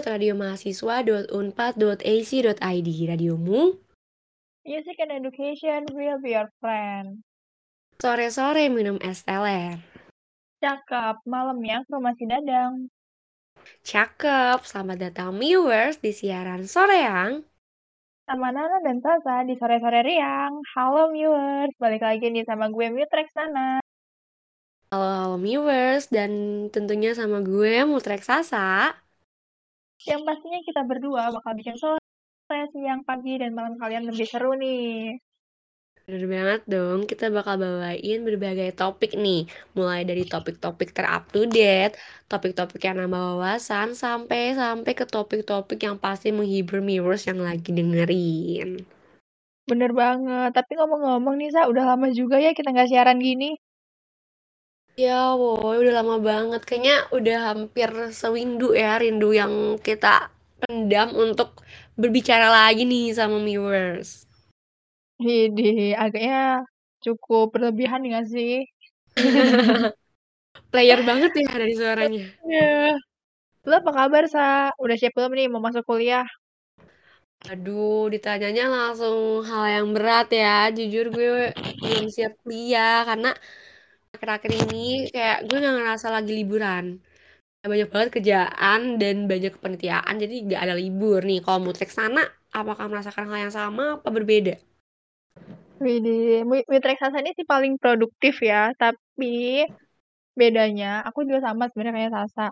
www.radiomahasiswa.unpad.ac.id 0.00 2.88
Radiomu 3.04 3.76
Music 4.64 4.96
and 5.00 5.12
education 5.12 5.86
will 5.92 6.18
be 6.20 6.30
your 6.36 6.52
friend. 6.60 7.22
Sore-sore 8.00 8.68
minum 8.72 8.98
es 9.04 9.22
teler 9.24 9.78
Cakep, 10.60 11.16
malamnya 11.24 11.80
ke 11.88 11.92
rumah 11.92 12.12
si 12.16 12.26
Dadang. 12.28 12.88
Cakep, 13.84 14.64
selamat 14.64 14.98
datang 15.08 15.36
viewers 15.36 15.96
di 16.00 16.12
siaran 16.12 16.64
Soreang 16.64 17.44
Sama 18.24 18.52
Nana 18.52 18.80
dan 18.84 19.00
Sasa 19.04 19.44
di 19.44 19.56
sore-sore 19.56 20.02
riang. 20.04 20.62
Halo 20.76 21.12
viewers, 21.12 21.72
balik 21.76 22.02
lagi 22.04 22.30
nih 22.32 22.44
sama 22.48 22.68
gue 22.72 22.88
Mutrex 22.88 23.28
Nana. 23.36 23.80
Halo, 24.92 25.06
halo 25.06 25.36
viewers, 25.38 26.08
dan 26.08 26.30
tentunya 26.72 27.14
sama 27.14 27.40
gue 27.42 27.84
Mutrek 27.86 28.22
Sasa 28.26 28.94
Yang 30.08 30.20
pastinya 30.28 30.60
kita 30.64 30.80
berdua 30.88 31.22
bakal 31.34 31.52
bikin 31.60 31.76
sore, 31.76 32.00
siang, 32.72 33.04
pagi, 33.08 33.36
dan 33.40 33.52
malam 33.52 33.74
kalian 33.76 34.08
lebih 34.08 34.26
seru 34.28 34.56
nih. 34.56 35.20
Bener 36.08 36.24
banget 36.34 36.60
dong, 36.74 37.00
kita 37.10 37.24
bakal 37.36 37.54
bawain 37.62 38.18
berbagai 38.26 38.70
topik 38.80 39.12
nih 39.24 39.46
Mulai 39.76 40.00
dari 40.08 40.24
topik-topik 40.32 40.90
ter-up 40.96 41.22
to 41.34 41.40
date 41.56 41.94
Topik-topik 42.30 42.80
yang 42.86 42.96
nambah 43.00 43.22
wawasan 43.36 43.88
Sampai-sampai 44.02 44.92
ke 44.98 45.04
topik-topik 45.14 45.78
yang 45.86 45.96
pasti 46.04 46.28
menghibur 46.34 46.80
viewers 46.88 47.22
yang 47.30 47.40
lagi 47.48 47.70
dengerin 47.78 48.68
Bener 49.70 49.90
banget, 49.94 50.50
tapi 50.56 50.72
ngomong-ngomong 50.78 51.34
nih 51.40 51.48
Sa, 51.54 51.60
udah 51.70 51.84
lama 51.94 52.06
juga 52.10 52.36
ya 52.42 52.50
kita 52.56 52.68
nggak 52.74 52.90
siaran 52.90 53.18
gini. 53.22 53.59
Ya 55.00 55.32
woi, 55.32 55.80
udah 55.80 56.04
lama 56.04 56.20
banget 56.20 56.60
Kayaknya 56.68 57.08
udah 57.08 57.38
hampir 57.48 57.88
sewindu 58.12 58.76
ya 58.76 59.00
Rindu 59.00 59.32
yang 59.32 59.80
kita 59.80 60.28
pendam 60.60 61.16
untuk 61.16 61.64
berbicara 61.96 62.52
lagi 62.52 62.84
nih 62.84 63.16
sama 63.16 63.40
viewers 63.40 64.28
Hidi, 65.16 65.96
agaknya 65.96 66.68
cukup 67.00 67.56
berlebihan 67.56 68.04
nggak 68.04 68.28
sih? 68.28 68.68
Player 70.72 71.00
banget 71.04 71.32
ya 71.32 71.48
dari 71.48 71.74
suaranya 71.76 72.24
Ya. 72.44 72.96
Lu 73.64 73.74
apa 73.76 73.90
kabar, 73.92 74.24
Sa? 74.28 74.72
Udah 74.80 74.96
siap 74.96 75.12
belum 75.12 75.36
nih 75.36 75.48
mau 75.52 75.60
masuk 75.60 75.84
kuliah? 75.84 76.24
Aduh, 77.52 78.08
ditanyanya 78.08 78.68
langsung 78.68 79.44
hal 79.44 79.64
yang 79.80 79.88
berat 79.92 80.32
ya. 80.32 80.72
Jujur 80.72 81.12
gue 81.12 81.52
belum 81.84 82.08
siap 82.08 82.36
kuliah 82.40 83.04
karena 83.04 83.36
akhir-akhir 84.20 84.52
ini 84.68 85.08
kayak 85.08 85.48
gue 85.48 85.58
gak 85.58 85.76
ngerasa 85.80 86.06
lagi 86.12 86.32
liburan. 86.36 87.00
Banyak 87.60 87.88
banget 87.88 88.08
kerjaan 88.20 89.00
dan 89.00 89.24
banyak 89.24 89.52
kepanitiaan, 89.56 90.14
jadi 90.16 90.34
gak 90.48 90.60
ada 90.68 90.74
libur 90.76 91.24
nih. 91.24 91.40
Kalau 91.40 91.64
mau 91.64 91.72
trek 91.72 91.88
sana, 91.88 92.24
apakah 92.52 92.88
merasakan 92.88 93.28
hal 93.32 93.48
yang 93.48 93.54
sama 93.54 93.96
apa 94.00 94.08
berbeda? 94.12 94.60
Widih, 95.80 96.44
Mitrek 96.44 97.00
Sasa 97.00 97.24
ini 97.24 97.32
sih 97.32 97.48
paling 97.48 97.80
produktif 97.80 98.44
ya, 98.44 98.76
tapi 98.76 99.64
bedanya, 100.36 101.00
aku 101.08 101.24
juga 101.24 101.48
sama 101.48 101.72
sebenarnya 101.72 102.08
kayak 102.08 102.12
Sasa. 102.12 102.46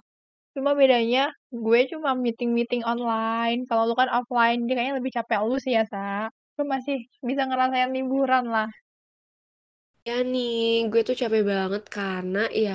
Cuma 0.57 0.73
bedanya, 0.73 1.29
gue 1.53 1.81
cuma 1.93 2.17
meeting-meeting 2.17 2.89
online. 2.89 3.69
Kalau 3.69 3.85
lu 3.85 3.93
kan 3.93 4.09
offline, 4.09 4.65
dia 4.65 4.75
kayaknya 4.81 4.97
lebih 4.97 5.13
capek 5.13 5.45
lu 5.45 5.61
sih 5.61 5.77
ya, 5.77 5.85
Sa. 5.85 6.33
Lu 6.57 6.65
masih 6.65 7.05
bisa 7.21 7.45
ngerasain 7.45 7.93
liburan 7.93 8.49
lah. 8.49 8.69
Ya 10.09 10.17
nih, 10.33 10.89
gue 10.91 11.01
tuh 11.09 11.17
capek 11.21 11.43
banget 11.53 11.83
karena 11.97 12.39
ya 12.65 12.73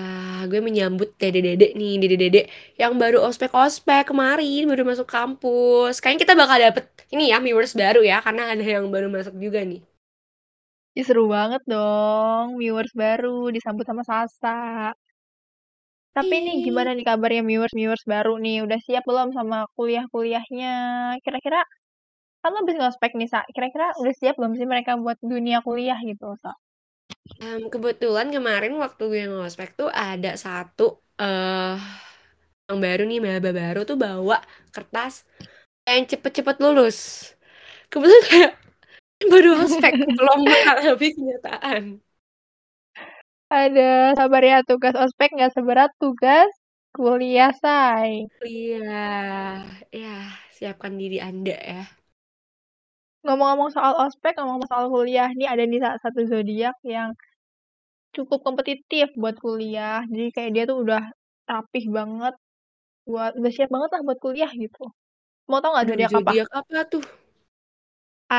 gue 0.49 0.59
menyambut 0.67 1.09
dede-dede 1.21 1.65
nih, 1.79 1.93
dede-dede 2.01 2.41
yang 2.81 2.93
baru 3.01 3.17
ospek-ospek 3.29 4.03
kemarin, 4.11 4.61
baru 4.71 4.83
masuk 4.91 5.07
kampus. 5.15 5.93
Kayaknya 6.01 6.21
kita 6.23 6.33
bakal 6.41 6.57
dapet 6.65 6.83
ini 7.13 7.23
ya, 7.31 7.37
viewers 7.45 7.73
baru 7.81 7.99
ya, 8.11 8.17
karena 8.25 8.41
ada 8.53 8.65
yang 8.75 8.85
baru 8.93 9.07
masuk 9.15 9.33
juga 9.45 9.59
nih. 9.71 9.81
Ih, 10.99 11.05
seru 11.09 11.23
banget 11.35 11.61
dong, 11.71 12.45
viewers 12.59 12.93
baru 13.01 13.29
disambut 13.55 13.85
sama 13.89 14.03
Sasa. 14.09 14.49
Tapi 16.17 16.35
nih, 16.45 16.55
Ih. 16.61 16.63
gimana 16.69 16.89
nih 16.97 17.05
kabarnya 17.09 17.41
viewers-viewers 17.49 18.03
baru 18.13 18.33
nih? 18.45 18.57
Udah 18.65 18.79
siap 18.85 19.03
belum 19.09 19.29
sama 19.37 19.65
kuliah-kuliahnya? 19.73 20.73
Kira-kira, 21.25 21.59
kan 22.41 22.51
lo 22.53 22.59
habis 22.63 22.77
ngospek 22.79 23.11
nih, 23.19 23.29
Sa. 23.33 23.39
Kira-kira 23.55 23.87
udah 24.01 24.13
siap 24.21 24.35
belum 24.39 24.53
sih 24.59 24.67
mereka 24.73 24.91
buat 25.03 25.17
dunia 25.33 25.59
kuliah 25.67 25.99
gitu, 26.09 26.27
Sa? 26.43 26.53
Em, 27.43 27.61
kebetulan 27.73 28.27
kemarin 28.35 28.73
waktu 28.83 29.01
gue 29.11 29.21
ngospek 29.31 29.69
tuh 29.79 29.89
ada 30.03 30.29
satu 30.43 30.83
eh 31.21 31.75
yang 32.69 32.79
baru 32.85 33.01
nih, 33.09 33.19
maba 33.25 33.49
baru 33.61 33.79
tuh 33.89 33.97
bawa 34.05 34.35
kertas 34.75 35.13
yang 35.89 36.03
cepet-cepet 36.11 36.57
lulus. 36.63 36.97
Kebetulan 37.91 38.23
kayak 38.31 38.51
baru 39.33 39.49
ospek, 39.65 39.93
belum 40.17 40.39
menghadapi 40.53 41.07
kenyataan. 41.17 41.83
Ada, 43.61 43.83
sabar 44.19 44.41
ya, 44.51 44.57
tugas 44.69 44.95
ospek 45.03 45.29
nggak 45.35 45.53
seberat 45.55 45.91
tugas 46.01 46.51
kuliah, 46.95 47.51
say. 47.63 48.11
Iya, 48.45 48.83
ya 50.01 50.07
siapkan 50.57 50.93
diri 51.01 51.17
Anda 51.27 51.53
ya. 51.69 52.02
Ngomong-ngomong 53.23 53.71
soal 53.75 53.93
ospek, 54.05 54.33
ngomong-ngomong 54.35 54.69
soal 54.71 54.85
kuliah, 54.93 55.29
nih 55.37 55.47
ada 55.53 55.63
nih 55.63 55.79
Sa, 55.83 55.89
satu 56.03 56.21
zodiak 56.31 56.75
yang 56.83 57.09
cukup 58.15 58.39
kompetitif 58.45 59.07
buat 59.21 59.35
kuliah. 59.43 59.99
Jadi 60.11 60.27
kayak 60.35 60.51
dia 60.55 60.63
tuh 60.69 60.77
udah 60.83 61.01
rapih 61.49 61.85
banget, 61.97 62.33
buat 63.09 63.31
udah 63.39 63.51
siap 63.55 63.69
banget 63.75 63.89
lah 63.93 64.01
buat 64.07 64.19
kuliah 64.25 64.51
gitu. 64.63 64.83
Mau 65.49 65.59
tau 65.63 65.71
nggak 65.75 65.87
zodiak 65.91 66.11
apa? 66.11 66.31
zodiak 66.31 66.49
apa 66.59 66.79
tuh? 66.93 67.03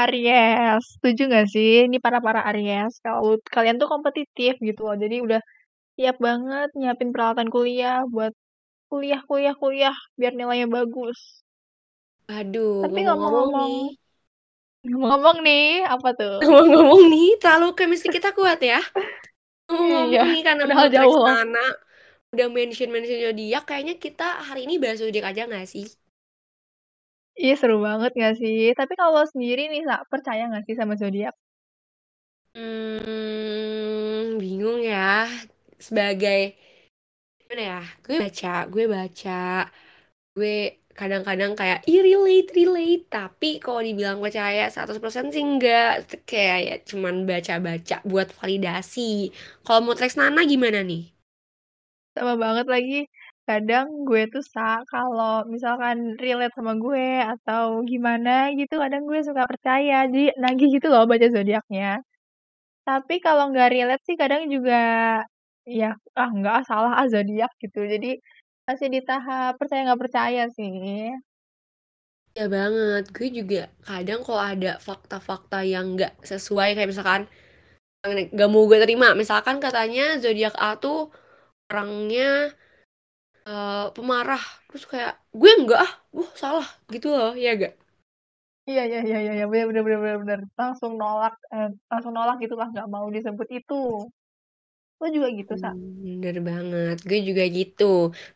Aries, 0.02 0.82
setuju 0.98 1.22
nggak 1.30 1.46
sih? 1.54 1.70
Ini 1.88 1.96
para-para 2.04 2.40
Aries, 2.50 2.92
kalau 3.04 3.38
kalian 3.54 3.76
tuh 3.80 3.88
kompetitif 3.92 4.52
gitu 4.68 4.80
loh. 4.86 4.96
Jadi 5.02 5.16
udah 5.26 5.40
siap 5.96 6.16
banget 6.26 6.68
nyiapin 6.78 7.10
peralatan 7.14 7.48
kuliah 7.54 8.02
buat 8.14 8.32
kuliah, 8.90 9.20
kuliah, 9.30 9.54
kuliah 9.62 9.96
biar 10.20 10.32
nilainya 10.38 10.68
bagus. 10.78 11.18
Aduh, 12.28 12.82
Tapi 12.82 13.00
ngomong-ngomong 13.06 13.72
ngomong-ngomong, 14.86 15.38
nih, 15.46 15.62
apa 15.94 16.08
tuh? 16.18 16.34
ngomong-ngomong 16.42 17.02
nih, 17.12 17.26
terlalu 17.40 17.66
chemistry 17.78 18.10
kita 18.16 18.30
kuat 18.36 18.58
ya. 18.62 18.78
Ngomong-ngomong 19.68 20.12
Iya, 20.12 20.22
nih, 20.24 20.40
karena 20.46 20.64
mau 20.72 20.86
jauh 20.94 21.16
sana, 21.26 21.58
udah 22.32 22.48
mention-mention 22.56 23.20
zodiak, 23.26 23.62
kayaknya 23.68 23.94
kita 24.04 24.24
hari 24.48 24.60
ini 24.66 24.74
bahas 24.82 24.98
zodiak 25.02 25.26
aja 25.30 25.42
nggak 25.50 25.66
sih? 25.74 25.86
Iya 27.42 27.52
seru 27.60 27.76
banget 27.86 28.10
gak 28.22 28.34
sih? 28.40 28.56
Tapi 28.78 28.92
kalau 29.00 29.22
sendiri 29.32 29.62
nih, 29.72 29.80
Sa, 29.88 29.94
percaya 30.12 30.42
gak 30.52 30.64
sih 30.66 30.74
sama 30.80 30.94
zodiak? 31.02 31.34
Hmm, 32.54 34.38
bingung 34.42 34.80
ya. 34.92 35.26
Sebagai 35.86 36.54
gimana 37.40 37.62
ya? 37.70 37.78
Gue 38.04 38.16
baca, 38.24 38.48
gue 38.72 38.84
baca, 38.94 39.30
gue 40.34 40.54
kadang-kadang 40.98 41.52
kayak 41.60 41.78
ih 41.90 42.00
relate, 42.06 42.48
relate, 42.58 43.04
tapi 43.10 43.50
kalau 43.64 43.80
dibilang 43.82 44.18
percaya 44.24 44.64
100% 44.74 45.26
sih 45.34 45.42
enggak. 45.42 45.90
Kayak 46.30 46.58
ya 46.68 46.74
cuman 46.88 47.14
baca-baca 47.28 47.96
buat 48.10 48.28
validasi. 48.38 49.34
Kalau 49.66 49.80
mau 49.86 49.94
Nana 49.98 50.40
gimana 50.52 50.80
nih? 50.90 51.02
Sama 52.14 52.34
banget 52.44 52.66
lagi. 52.74 52.94
Kadang 53.48 53.86
gue 54.08 54.22
tuh 54.32 54.44
sa 54.54 54.80
kalau 54.88 55.44
misalkan 55.54 56.16
relate 56.22 56.54
sama 56.56 56.72
gue 56.80 57.06
atau 57.32 57.84
gimana 57.90 58.30
gitu, 58.58 58.74
kadang 58.82 59.02
gue 59.10 59.20
suka 59.28 59.44
percaya. 59.50 60.06
Jadi 60.08 60.32
nagih 60.42 60.68
gitu 60.78 60.86
loh 60.92 61.04
baca 61.10 61.26
zodiaknya. 61.34 62.00
Tapi 62.88 63.14
kalau 63.24 63.44
nggak 63.52 63.68
relate 63.74 64.02
sih 64.08 64.16
kadang 64.22 64.42
juga 64.54 64.76
ya 65.64 65.96
ah 66.20 66.28
nggak 66.36 66.54
ah, 66.60 66.64
salah 66.70 66.92
ah 67.00 67.06
zodiak 67.12 67.50
gitu. 67.62 67.80
Jadi 67.92 68.08
masih 68.68 68.88
di 68.94 69.00
tahap 69.08 69.50
percaya 69.60 69.80
nggak 69.86 70.02
percaya 70.04 70.42
sih. 70.56 70.72
Ya 72.38 72.46
banget, 72.56 73.02
gue 73.14 73.28
juga 73.38 73.60
kadang 73.86 74.20
kalau 74.26 74.42
ada 74.52 74.72
fakta-fakta 74.86 75.58
yang 75.72 75.84
nggak 75.94 76.12
sesuai 76.30 76.68
kayak 76.74 76.90
misalkan 76.90 77.22
nggak 78.34 78.48
mau 78.52 78.62
gue 78.70 78.78
terima, 78.84 79.08
misalkan 79.22 79.56
katanya 79.64 80.02
zodiak 80.22 80.54
A 80.66 80.68
tuh 80.84 80.98
orangnya 81.70 82.24
eh, 83.48 83.84
pemarah, 83.96 84.42
terus 84.68 84.84
kayak 84.92 85.12
gue 85.40 85.50
enggak 85.60 85.78
ah, 85.84 85.92
wah 86.16 86.30
salah 86.42 86.66
gitu 86.94 87.06
loh, 87.12 87.32
ya 87.44 87.50
gak? 87.62 87.72
Iya 88.68 88.80
iya 88.88 88.98
iya 89.06 89.16
iya 89.24 89.32
iya, 89.36 89.44
bener 89.50 89.64
bener 89.68 89.82
bener 89.86 89.98
bener 90.04 90.18
bener. 90.22 90.40
Langsung 90.60 90.92
nolak 91.00 91.32
eh, 91.54 91.66
langsung 91.90 92.12
nolak 92.16 92.36
gitu 92.42 92.54
lah 92.60 92.66
nggak 92.72 92.86
mau 92.94 93.06
disebut 93.16 93.48
itu. 93.58 93.74
Lo 95.00 95.06
juga 95.14 95.28
gitu, 95.38 95.54
Sa? 95.62 95.70
Hmm, 95.70 96.20
Bener 96.22 96.36
banget, 96.48 96.96
gue 97.08 97.18
juga 97.28 97.44
gitu. 97.58 97.84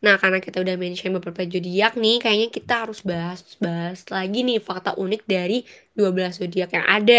Nah, 0.04 0.14
karena 0.22 0.38
kita 0.44 0.56
udah 0.64 0.76
mention 0.82 1.10
beberapa 1.16 1.42
zodiak 1.52 1.92
nih, 2.02 2.14
kayaknya 2.22 2.48
kita 2.56 2.72
harus 2.86 3.00
bahas-bahas 3.10 3.98
lagi 4.14 4.38
nih 4.46 4.58
fakta 4.68 4.90
unik 5.02 5.20
dari 5.34 5.54
12 5.98 6.32
zodiak 6.40 6.70
yang 6.76 6.86
ada. 6.96 7.14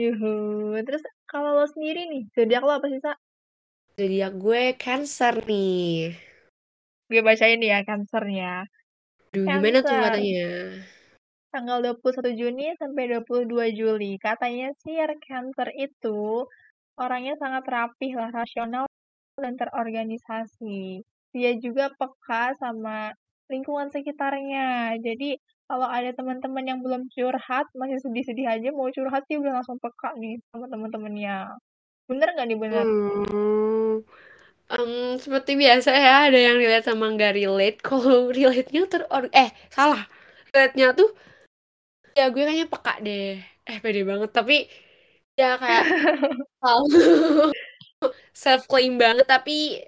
Yuhu. 0.00 0.32
Terus 0.86 1.02
kalau 1.30 1.50
lo 1.58 1.64
sendiri 1.72 2.00
nih, 2.12 2.22
zodiak 2.36 2.62
lo 2.66 2.72
apa 2.78 2.86
sih, 2.92 3.00
Sa? 3.04 3.12
Zodiak 3.98 4.32
gue 4.42 4.62
Cancer 4.82 5.34
nih. 5.48 6.14
gue 7.10 7.20
bacain 7.28 7.60
ya 7.70 7.78
Cancer-nya. 7.88 8.50
Aduh, 9.32 9.46
gimana 9.54 9.78
tuh 9.88 9.96
Cancer. 9.96 10.04
katanya? 10.04 10.40
Tanggal 11.52 11.78
21 11.84 12.30
Juni 12.40 12.66
sampai 12.80 13.02
22 13.10 13.66
Juli. 13.78 14.12
Katanya 14.26 14.68
sih 14.82 14.94
Cancer 15.26 15.68
itu 15.86 16.18
orangnya 16.98 17.34
sangat 17.38 17.64
rapih 17.66 18.12
lah, 18.14 18.30
rasional 18.30 18.86
dan 19.38 19.58
terorganisasi. 19.58 21.02
Dia 21.34 21.52
juga 21.58 21.90
peka 21.98 22.54
sama 22.54 23.10
lingkungan 23.50 23.90
sekitarnya. 23.90 24.96
Jadi 25.02 25.36
kalau 25.66 25.88
ada 25.88 26.12
teman-teman 26.14 26.64
yang 26.64 26.80
belum 26.84 27.08
curhat, 27.10 27.66
masih 27.74 27.98
sedih-sedih 28.04 28.46
aja 28.46 28.68
mau 28.70 28.88
curhat 28.92 29.24
dia 29.26 29.40
udah 29.40 29.58
langsung 29.60 29.80
peka 29.80 30.14
nih 30.20 30.38
sama 30.52 30.70
teman-temannya. 30.70 31.58
Bener 32.06 32.28
nggak 32.36 32.46
nih 32.46 32.58
bener? 32.60 32.84
Hmm, 32.84 34.04
em, 34.70 35.16
seperti 35.16 35.56
biasa 35.56 35.90
ya, 35.96 36.14
ada 36.28 36.38
yang 36.38 36.60
relate 36.60 36.86
sama 36.86 37.10
nggak 37.10 37.34
relate. 37.34 37.78
Kalau 37.80 38.28
relate-nya 38.28 38.84
teror, 38.86 39.24
eh 39.32 39.50
salah. 39.72 40.04
Relate-nya 40.52 40.94
tuh 40.94 41.10
ya 42.14 42.30
gue 42.30 42.44
kayaknya 42.44 42.68
peka 42.70 42.94
deh. 43.02 43.40
Eh 43.64 43.78
pede 43.80 44.04
banget, 44.04 44.30
tapi 44.30 44.68
ya 45.34 45.58
kayak 45.58 45.84
self 48.34 48.62
claim 48.70 48.94
banget 49.00 49.26
tapi 49.26 49.82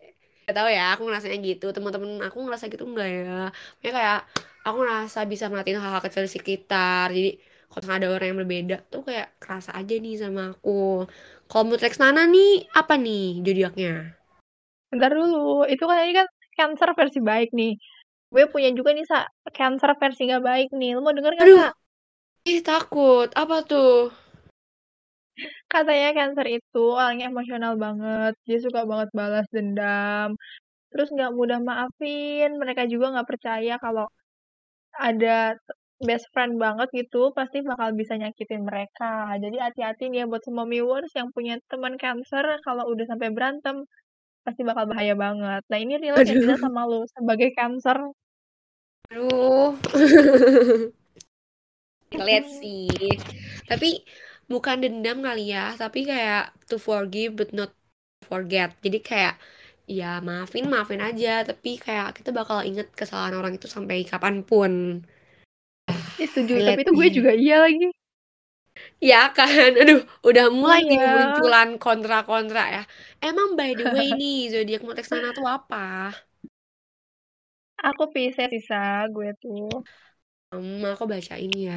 gak 0.47 0.55
tahu 0.55 0.69
ya 0.71 0.95
aku 0.95 1.03
ngerasanya 1.11 1.39
gitu. 1.43 1.67
Teman-teman 1.75 2.23
aku 2.23 2.39
ngerasa 2.47 2.71
gitu 2.71 2.87
enggak 2.87 3.09
ya? 3.11 3.51
Ya 3.83 3.91
kayak 3.91 4.19
aku 4.63 4.77
ngerasa 4.83 5.19
bisa 5.27 5.51
ngeliatin 5.51 5.83
hal-hal 5.83 6.03
kecil 6.03 6.23
di 6.27 6.31
sekitar. 6.31 7.11
Jadi 7.11 7.31
kalau 7.67 7.93
ada 7.93 8.07
orang 8.09 8.27
yang 8.31 8.39
berbeda 8.47 8.77
tuh 8.87 9.03
kayak 9.03 9.37
kerasa 9.43 9.75
aja 9.75 9.95
nih 9.99 10.15
sama 10.23 10.55
aku. 10.55 11.05
Kalau 11.51 11.63
menurut 11.67 11.83
Nana 11.99 12.23
nih 12.31 12.67
apa 12.75 12.95
nih 12.95 13.43
zodiaknya? 13.43 14.15
Bentar 14.91 15.11
dulu, 15.13 15.67
itu 15.67 15.83
kan 15.83 15.99
ini 16.07 16.15
kan 16.15 16.27
Cancer 16.57 16.91
versi 16.95 17.19
baik 17.21 17.51
nih. 17.53 17.75
Gue 18.33 18.45
punya 18.49 18.71
juga 18.73 18.95
nih, 18.97 19.05
Sa, 19.05 19.27
Cancer 19.51 19.93
versi 19.99 20.31
nggak 20.31 20.45
baik 20.47 20.69
nih. 20.73 20.97
Lu 20.97 21.03
mau 21.03 21.13
denger 21.13 21.33
nggak, 21.37 21.47
aduh. 21.47 21.61
Sa? 21.61 21.71
ih 22.47 22.61
takut. 22.63 23.29
Apa 23.35 23.67
tuh 23.67 24.15
Katanya 25.73 26.09
Cancer 26.17 26.47
itu 26.49 26.85
orangnya 26.95 27.27
emosional 27.33 27.75
banget. 27.77 28.33
Dia 28.49 28.59
suka 28.65 28.81
banget 28.91 29.09
balas 29.19 29.47
dendam. 29.55 30.29
Terus 30.93 31.09
nggak 31.15 31.33
mudah 31.39 31.59
maafin. 31.61 32.57
Mereka 32.63 32.89
juga 32.93 33.13
nggak 33.13 33.29
percaya 33.29 33.75
kalau 33.81 34.07
ada 34.97 35.57
best 35.97 36.29
friend 36.33 36.61
banget 36.61 36.89
gitu, 36.93 37.33
pasti 37.33 37.65
bakal 37.65 37.97
bisa 37.97 38.17
nyakitin 38.21 38.69
mereka. 38.69 39.33
Jadi 39.41 39.57
hati-hati 39.57 40.13
nih 40.13 40.25
ya 40.25 40.27
buat 40.29 40.45
semua 40.45 40.69
viewers 40.69 41.13
yang 41.17 41.33
punya 41.33 41.57
teman 41.73 41.97
Cancer, 41.97 42.45
kalau 42.65 42.85
udah 42.93 43.05
sampai 43.09 43.33
berantem, 43.33 43.85
pasti 44.45 44.61
bakal 44.63 44.85
bahaya 44.87 45.17
banget. 45.17 45.63
Nah 45.73 45.79
ini 45.81 45.97
relate 45.97 46.29
sih 46.29 46.45
Sa, 46.45 46.53
aduh 46.53 46.61
sama 46.61 46.83
lu 46.85 47.01
sebagai 47.17 47.49
Cancer? 47.57 47.99
aduh 49.11 49.73
Lihat 52.17 52.47
sih 52.49 52.87
tapi 53.67 54.03
bukan 54.53 54.77
dendam 54.83 55.17
kali 55.27 55.41
ya 55.55 55.61
tapi 55.83 55.99
kayak 56.11 56.41
to 56.69 56.77
forgive 56.89 57.31
but 57.39 57.51
not 57.59 57.71
forget. 58.31 58.69
Jadi 58.85 58.99
kayak 59.09 59.35
ya 59.99 60.05
maafin 60.29 60.65
maafin 60.73 61.01
aja 61.09 61.29
tapi 61.49 61.69
kayak 61.85 62.07
kita 62.19 62.31
bakal 62.39 62.59
inget 62.69 62.87
kesalahan 63.01 63.35
orang 63.41 63.53
itu 63.59 63.69
sampai 63.77 63.97
kapan 64.11 64.37
pun. 64.49 64.73
Ih, 66.23 66.29
setuju, 66.33 66.55
tapi 66.67 66.79
relate 66.79 66.85
itu 66.85 66.93
gue 66.99 67.07
nih 67.07 67.17
juga 67.17 67.31
iya 67.43 67.57
lagi. 67.65 67.87
ya 69.11 69.17
kan? 69.37 69.71
Aduh 69.81 70.01
udah 70.29 70.45
mulai 70.59 70.81
nih 70.91 70.99
Iya, 70.99 71.07
munculan 71.13 71.69
kontra-kontra 71.83 72.61
ya. 72.77 72.81
Emang 73.25 73.49
by 73.59 73.71
the 73.79 73.85
way 73.95 74.07
nih 74.21 74.35
zodiak 74.53 74.81
Mutex 74.87 75.07
Nana 75.13 75.29
tuh 75.39 75.47
apa? 75.57 75.77
Aku 77.89 78.05
Pisces 78.13 78.49
sisa 78.53 78.81
gue 79.15 79.29
tuh. 79.43 79.67
um, 80.53 80.81
aku 80.93 81.05
bacain 81.13 81.53
ya 81.67 81.75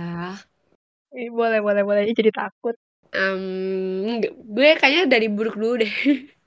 boleh, 1.14 1.60
boleh, 1.66 1.84
boleh. 1.88 2.04
Jadi 2.14 2.32
takut. 2.34 2.76
um, 3.10 4.22
gue 4.54 4.70
kayaknya 4.78 5.04
dari 5.10 5.28
buruk 5.34 5.56
dulu 5.58 5.82
deh. 5.82 5.94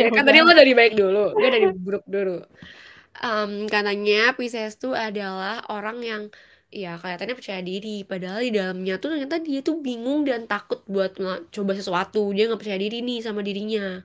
Ya 0.00 0.10
kan 0.10 0.26
tadi 0.26 0.38
lo 0.42 0.50
dari 0.50 0.74
baik 0.74 0.98
dulu 0.98 1.32
gue 1.38 1.48
dari 1.54 1.66
buruk 1.70 2.04
dulu. 2.10 2.42
Em, 3.22 3.52
katanya 3.74 4.34
Pisces 4.36 4.78
tuh 4.82 4.94
adalah 4.94 5.62
orang 5.74 5.98
yang 6.10 6.22
ya 6.70 6.98
kelihatannya 7.00 7.36
percaya 7.38 7.62
diri. 7.70 8.02
Padahal 8.10 8.40
di 8.46 8.50
dalamnya 8.58 8.94
tuh 9.02 9.08
ternyata 9.14 9.36
dia 9.42 9.60
tuh 9.68 9.76
bingung 9.86 10.20
dan 10.28 10.40
takut 10.50 10.80
buat 10.90 11.10
coba 11.54 11.72
sesuatu. 11.78 12.18
Dia 12.34 12.42
nggak 12.50 12.60
percaya 12.62 12.80
diri 12.84 12.98
nih 13.08 13.18
sama 13.26 13.40
dirinya. 13.46 14.02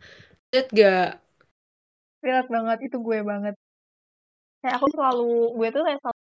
Lihat 0.53 0.67
gak 0.73 1.05
Relate 2.25 2.49
banget, 2.55 2.77
itu 2.87 2.97
gue 3.07 3.19
banget. 3.29 3.55
Kayak 4.61 4.75
aku 4.79 4.87
selalu, 4.95 5.23
gue 5.59 5.67
tuh 5.75 5.81
kayak 5.87 5.99
selalu 6.01 6.12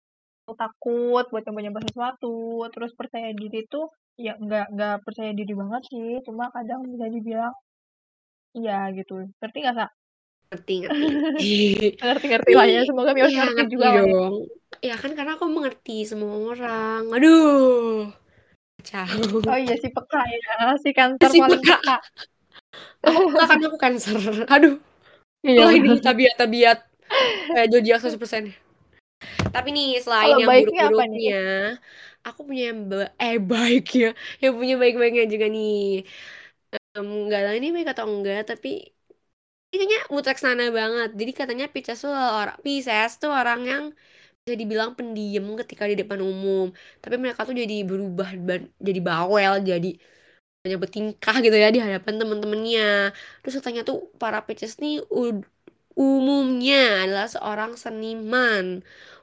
takut 0.47 1.25
buat 1.31 1.43
nyoba-nyoba 1.47 1.81
sesuatu. 1.87 2.67
Terus 2.75 2.93
percaya 2.99 3.31
diri 3.33 3.65
tuh, 3.71 3.91
ya 4.19 4.35
nggak, 4.37 4.67
nggak 4.75 4.97
percaya 5.07 5.31
diri 5.33 5.53
banget 5.55 5.83
sih. 5.89 6.11
Cuma 6.27 6.51
kadang 6.51 6.87
bisa 6.87 7.07
dibilang, 7.09 7.55
iya 8.59 8.91
gitu. 8.93 9.27
Ngerti 9.41 9.59
nggak, 9.63 9.77
Kak? 9.79 9.91
ngerti 10.53 10.75
ngerti 10.85 11.09
Ngerti-ngerti 11.97 12.53
lah 12.53 12.67
ya. 12.69 12.81
Semoga 12.85 13.11
Mios 13.17 13.33
ya 13.33 13.49
ngerti 13.49 13.57
ngerti 13.57 13.73
juga 13.73 13.89
dong 13.97 14.35
ya 14.83 14.95
kan 14.97 15.13
karena 15.13 15.37
aku 15.37 15.47
mengerti 15.47 16.09
semua 16.09 16.33
orang 16.53 17.13
aduh 17.13 18.09
kacau 18.83 19.39
Oh 19.47 19.59
iya, 19.59 19.79
si 19.79 19.89
peka 19.95 20.23
ya. 20.27 20.75
Si 20.81 20.91
Cancer 20.91 21.31
si 21.31 21.39
paling 21.39 21.61
peka 21.63 21.79
peka. 21.79 21.97
peka 23.05 23.45
karena 23.47 23.65
aku 23.69 23.79
cancer 23.79 24.17
aduh 24.49 24.77
Iya. 25.43 25.75
Ini 25.75 25.99
tabiat-tabiat 25.99 26.79
kayak 27.51 27.69
zodiak 27.75 27.99
100% 27.99 28.55
Tapi 29.55 29.69
nih 29.77 29.87
selain 30.05 30.23
Kalau 30.23 30.39
yang 30.43 30.51
baiknya 30.51 30.81
apa 30.91 31.03
nih? 31.13 31.23
buruk-buruknya, 31.23 31.35
aku 32.27 32.41
punya 32.49 32.63
yang 32.71 32.81
ba- 32.91 33.13
eh 33.25 33.37
baik 33.53 33.83
ya, 34.03 34.07
yang 34.43 34.53
punya 34.59 34.75
baik-baiknya 34.83 35.25
juga 35.33 35.47
nih. 35.55 35.73
Em, 36.97 37.07
Nggak 37.27 37.41
tahu 37.45 37.55
ini 37.61 37.69
baik 37.77 37.89
atau 37.93 38.05
enggak, 38.13 38.41
tapi 38.51 38.69
ini 39.73 39.83
kayaknya 39.89 40.01
Utreksana 40.17 40.65
banget. 40.79 41.09
Jadi 41.21 41.33
katanya 41.41 41.65
Pisces 41.75 41.99
tuh 42.05 42.13
orang 42.13 42.57
Pisces 42.65 43.11
tuh 43.23 43.31
orang 43.41 43.61
yang 43.73 43.85
bisa 44.45 44.55
dibilang 44.63 44.91
pendiam 44.99 45.45
ketika 45.61 45.85
di 45.91 45.97
depan 46.01 46.21
umum. 46.31 46.67
Tapi 47.03 47.17
mereka 47.23 47.41
tuh 47.49 47.55
jadi 47.63 47.75
berubah 47.91 48.29
ban- 48.49 48.73
jadi 48.89 49.01
bawel, 49.09 49.53
jadi 49.71 49.89
banyak 50.63 50.79
bertingkah 50.85 51.37
gitu 51.45 51.57
ya 51.65 51.69
di 51.77 51.81
hadapan 51.87 52.15
temen-temennya. 52.21 52.83
Terus 53.43 53.55
katanya 53.61 53.83
tuh 53.91 53.99
para 54.23 54.39
Pisces 54.47 54.75
nih 54.83 54.95
ud- 55.21 55.47
umumnya 55.99 56.77
adalah 57.05 57.27
seorang 57.35 57.73
seniman. 57.85 58.67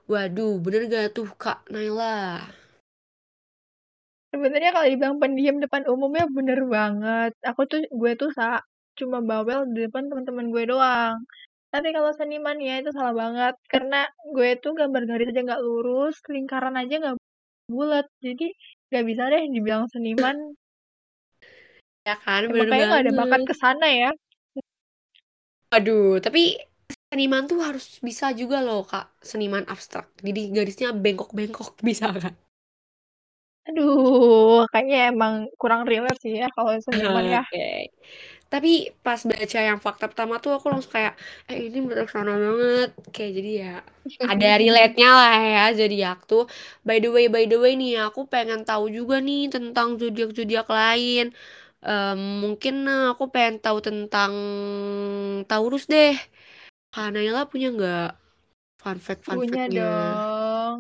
Waduh, 0.10 0.54
bener 0.64 0.82
gak 0.90 1.06
tuh 1.16 1.30
Kak 1.38 1.60
Naila? 1.70 2.42
Sebenarnya 4.34 4.70
kalau 4.74 4.88
dibilang 4.90 5.18
pendiam 5.22 5.58
depan 5.62 5.86
umumnya 5.86 6.26
bener 6.30 6.60
banget. 6.66 7.32
Aku 7.50 7.62
tuh, 7.70 7.82
gue 7.90 8.12
tuh 8.18 8.30
sa 8.34 8.62
cuma 8.98 9.22
bawel 9.22 9.70
di 9.74 9.86
depan 9.86 10.10
teman-teman 10.10 10.50
gue 10.54 10.64
doang. 10.70 11.18
Tapi 11.70 11.88
kalau 11.94 12.10
seniman 12.18 12.58
ya 12.58 12.82
itu 12.82 12.90
salah 12.90 13.14
banget. 13.14 13.54
Karena 13.70 14.10
gue 14.34 14.50
tuh 14.58 14.74
gambar 14.74 15.02
garis 15.10 15.30
aja 15.30 15.42
nggak 15.46 15.62
lurus, 15.66 16.16
lingkaran 16.34 16.74
aja 16.82 16.94
nggak 17.02 17.16
bulat. 17.70 18.06
Jadi 18.26 18.50
nggak 18.90 19.06
bisa 19.10 19.24
deh 19.30 19.44
dibilang 19.54 19.86
seniman. 19.94 20.38
Ya 22.10 22.16
kan, 22.18 22.50
Ya, 22.50 22.50
bener 22.50 22.66
makanya 22.66 22.86
nggak 22.90 23.04
ada 23.06 23.14
bakat 23.14 23.42
banget. 23.42 23.50
ke 23.50 23.56
sana 23.62 23.88
ya. 23.94 24.10
Waduh, 25.70 26.18
tapi 26.18 26.58
seniman 27.10 27.44
tuh 27.50 27.60
harus 27.68 27.86
bisa 28.08 28.26
juga 28.42 28.58
loh 28.68 28.82
Kak, 28.92 29.06
seniman 29.30 29.66
abstrak. 29.74 30.06
Jadi 30.28 30.42
garisnya 30.56 30.90
bengkok-bengkok 31.04 31.70
bisa 31.88 32.06
kan? 32.24 32.34
Aduh, 33.68 34.66
kayaknya 34.72 34.98
emang 35.12 35.34
kurang 35.60 35.82
relate 35.90 36.20
sih 36.24 36.34
ya 36.42 36.46
kalau 36.56 36.72
seniman 36.86 37.26
ya. 37.36 37.40
Oke. 37.44 37.60
Tapi 38.52 38.70
pas 39.06 39.22
baca 39.30 39.60
yang 39.70 39.80
fakta 39.86 40.06
pertama 40.12 40.36
tuh 40.44 40.52
aku 40.58 40.68
langsung 40.74 40.94
kayak, 40.98 41.14
eh 41.50 41.60
ini 41.70 41.78
sana 42.14 42.34
banget. 42.46 42.90
Kayak 43.14 43.32
jadi 43.38 43.52
ya 43.64 43.74
ada 44.32 44.48
relate-nya 44.62 45.10
lah 45.20 45.36
ya 45.54 45.62
zodiak 45.78 46.18
tuh. 46.30 46.44
By 46.88 46.98
the 47.04 47.10
way, 47.16 47.26
by 47.36 47.44
the 47.52 47.58
way 47.64 47.74
nih 47.82 47.92
aku 48.08 48.22
pengen 48.34 48.62
tahu 48.70 48.86
juga 48.98 49.16
nih 49.28 49.40
tentang 49.56 49.88
zodiak-zodiak 50.02 50.68
lain. 50.80 51.26
Em, 51.86 52.20
mungkin 52.44 52.76
eh, 52.92 53.04
aku 53.14 53.24
pengen 53.34 53.56
tahu 53.66 53.80
tentang 53.88 54.34
Taurus 55.50 55.84
deh. 55.94 56.14
Kak 56.94 57.08
Naila 57.14 57.42
punya 57.52 57.68
nggak 57.76 58.08
fun 58.82 58.98
fact 59.06 59.22
fun 59.28 59.38
Punya 59.40 59.52
fact-nya? 59.52 59.80
dong. 59.80 60.76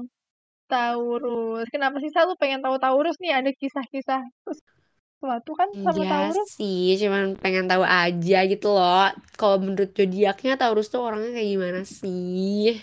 Taurus. 0.71 1.65
Kenapa 1.73 1.95
sih 2.01 2.11
selalu 2.13 2.33
pengen 2.41 2.61
tahu 2.65 2.75
Taurus 2.83 3.17
nih? 3.23 3.31
Ada 3.39 3.51
kisah-kisah 3.61 4.21
sesuatu 4.45 5.51
kan 5.59 5.69
sama 5.85 6.03
Iya 6.03 6.09
Taurus? 6.11 6.51
sih, 6.57 6.97
cuman 7.01 7.23
pengen 7.41 7.65
tahu 7.71 7.83
aja 7.85 8.37
gitu 8.51 8.67
loh. 8.77 9.05
Kalau 9.39 9.57
menurut 9.63 9.91
zodiaknya 9.97 10.51
Taurus 10.59 10.87
tuh 10.93 11.01
orangnya 11.07 11.29
kayak 11.35 11.49
gimana 11.53 11.81
sih? 11.99 12.73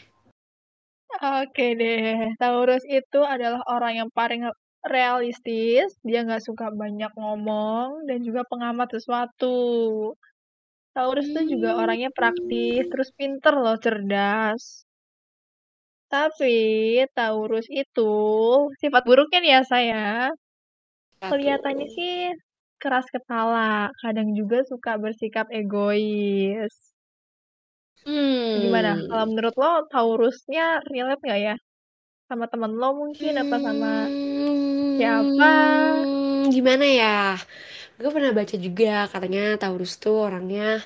Oke 1.16 1.62
deh, 1.80 2.30
Taurus 2.40 2.82
itu 2.98 3.18
adalah 3.34 3.60
orang 3.74 3.92
yang 4.04 4.10
paling 4.18 4.42
realistis, 4.94 5.88
dia 6.06 6.18
nggak 6.26 6.44
suka 6.48 6.66
banyak 6.82 7.10
ngomong, 7.20 7.88
dan 8.08 8.18
juga 8.26 8.42
pengamat 8.50 8.88
sesuatu. 8.94 9.46
Taurus 10.96 11.28
tuh 11.34 11.44
juga 11.52 11.70
orangnya 11.82 12.10
praktis, 12.18 12.82
terus 12.92 13.10
pinter 13.18 13.54
loh, 13.64 13.76
cerdas. 13.84 14.62
Tapi 16.12 16.54
Taurus 17.16 17.66
itu 17.82 18.02
sifat 18.80 19.02
buruknya 19.08 19.38
nih 19.42 19.52
ya, 19.54 19.60
Sa, 19.70 19.78
ya, 19.90 20.30
Apa 21.20 21.28
kelihatannya 21.28 21.86
sih 21.96 22.12
keras 22.82 23.06
kepala, 23.14 23.90
kadang 24.02 24.28
juga 24.38 24.58
suka 24.70 24.92
bersikap 25.02 25.46
egois. 25.60 26.74
Gimana, 28.62 28.90
kalau 29.08 29.24
Mmm. 29.24 29.30
menurut 29.30 29.54
lo 29.62 29.70
Taurusnya 29.92 30.64
relate 30.92 31.22
nggak 31.26 31.40
ya? 31.46 31.54
Sama 32.28 32.46
temen 32.52 32.72
lo 32.80 32.88
mungkin, 33.02 33.34
apa 33.42 33.56
sama 33.66 33.88
siapa? 34.96 35.46
Mmm, 35.46 36.50
gimana 36.54 36.84
ya, 37.00 37.36
gue 37.96 38.10
pernah 38.12 38.32
baca 38.36 38.56
juga 38.60 39.08
katanya 39.08 39.56
Taurus 39.56 39.96
tuh 39.96 40.28
orangnya 40.28 40.84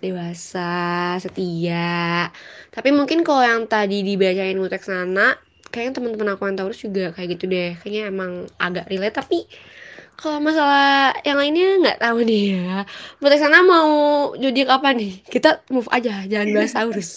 dewasa, 0.00 1.16
setia, 1.20 2.28
tapi 2.68 2.92
mungkin 2.92 3.24
kalau 3.24 3.40
yang 3.40 3.64
tadi 3.64 4.04
dibacain 4.04 4.56
Wutexana, 4.60 5.40
kayaknya 5.72 5.92
temen-temen 5.96 6.36
aku 6.36 6.44
yang 6.48 6.56
Taurus 6.60 6.80
juga 6.84 7.16
kayak 7.16 7.28
gitu 7.36 7.44
deh, 7.48 7.76
kayaknya 7.80 8.12
emang 8.12 8.44
agak 8.60 8.88
relate, 8.92 9.16
tapi 9.16 9.48
kalau 10.16 10.40
masalah 10.40 11.16
yang 11.24 11.36
lainnya 11.40 11.80
nggak 11.80 12.00
tahu 12.00 12.24
nih 12.24 12.44
ya. 12.56 12.84
Wutexana 13.20 13.64
mau 13.64 13.88
zodiak 14.36 14.68
apa 14.68 14.96
nih? 14.96 15.20
Kita 15.28 15.64
move 15.72 15.88
aja, 15.92 16.24
jangan 16.28 16.48
bahas 16.56 16.72
Taurus. 16.72 17.10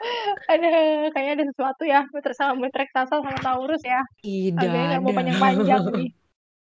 Aduh, 0.52 1.08
kayaknya 1.12 1.32
ada 1.40 1.44
sesuatu 1.48 1.82
ya, 1.88 2.00
Wutres 2.12 2.36
sama 2.36 2.56
Wutreksasa 2.60 3.20
sama 3.20 3.40
Taurus 3.40 3.80
ya. 3.80 4.00
Tidak 4.20 4.60
nggak 4.60 5.00
mau 5.00 5.12
ada. 5.12 5.16
panjang-panjang 5.16 5.82
nih. 5.92 6.10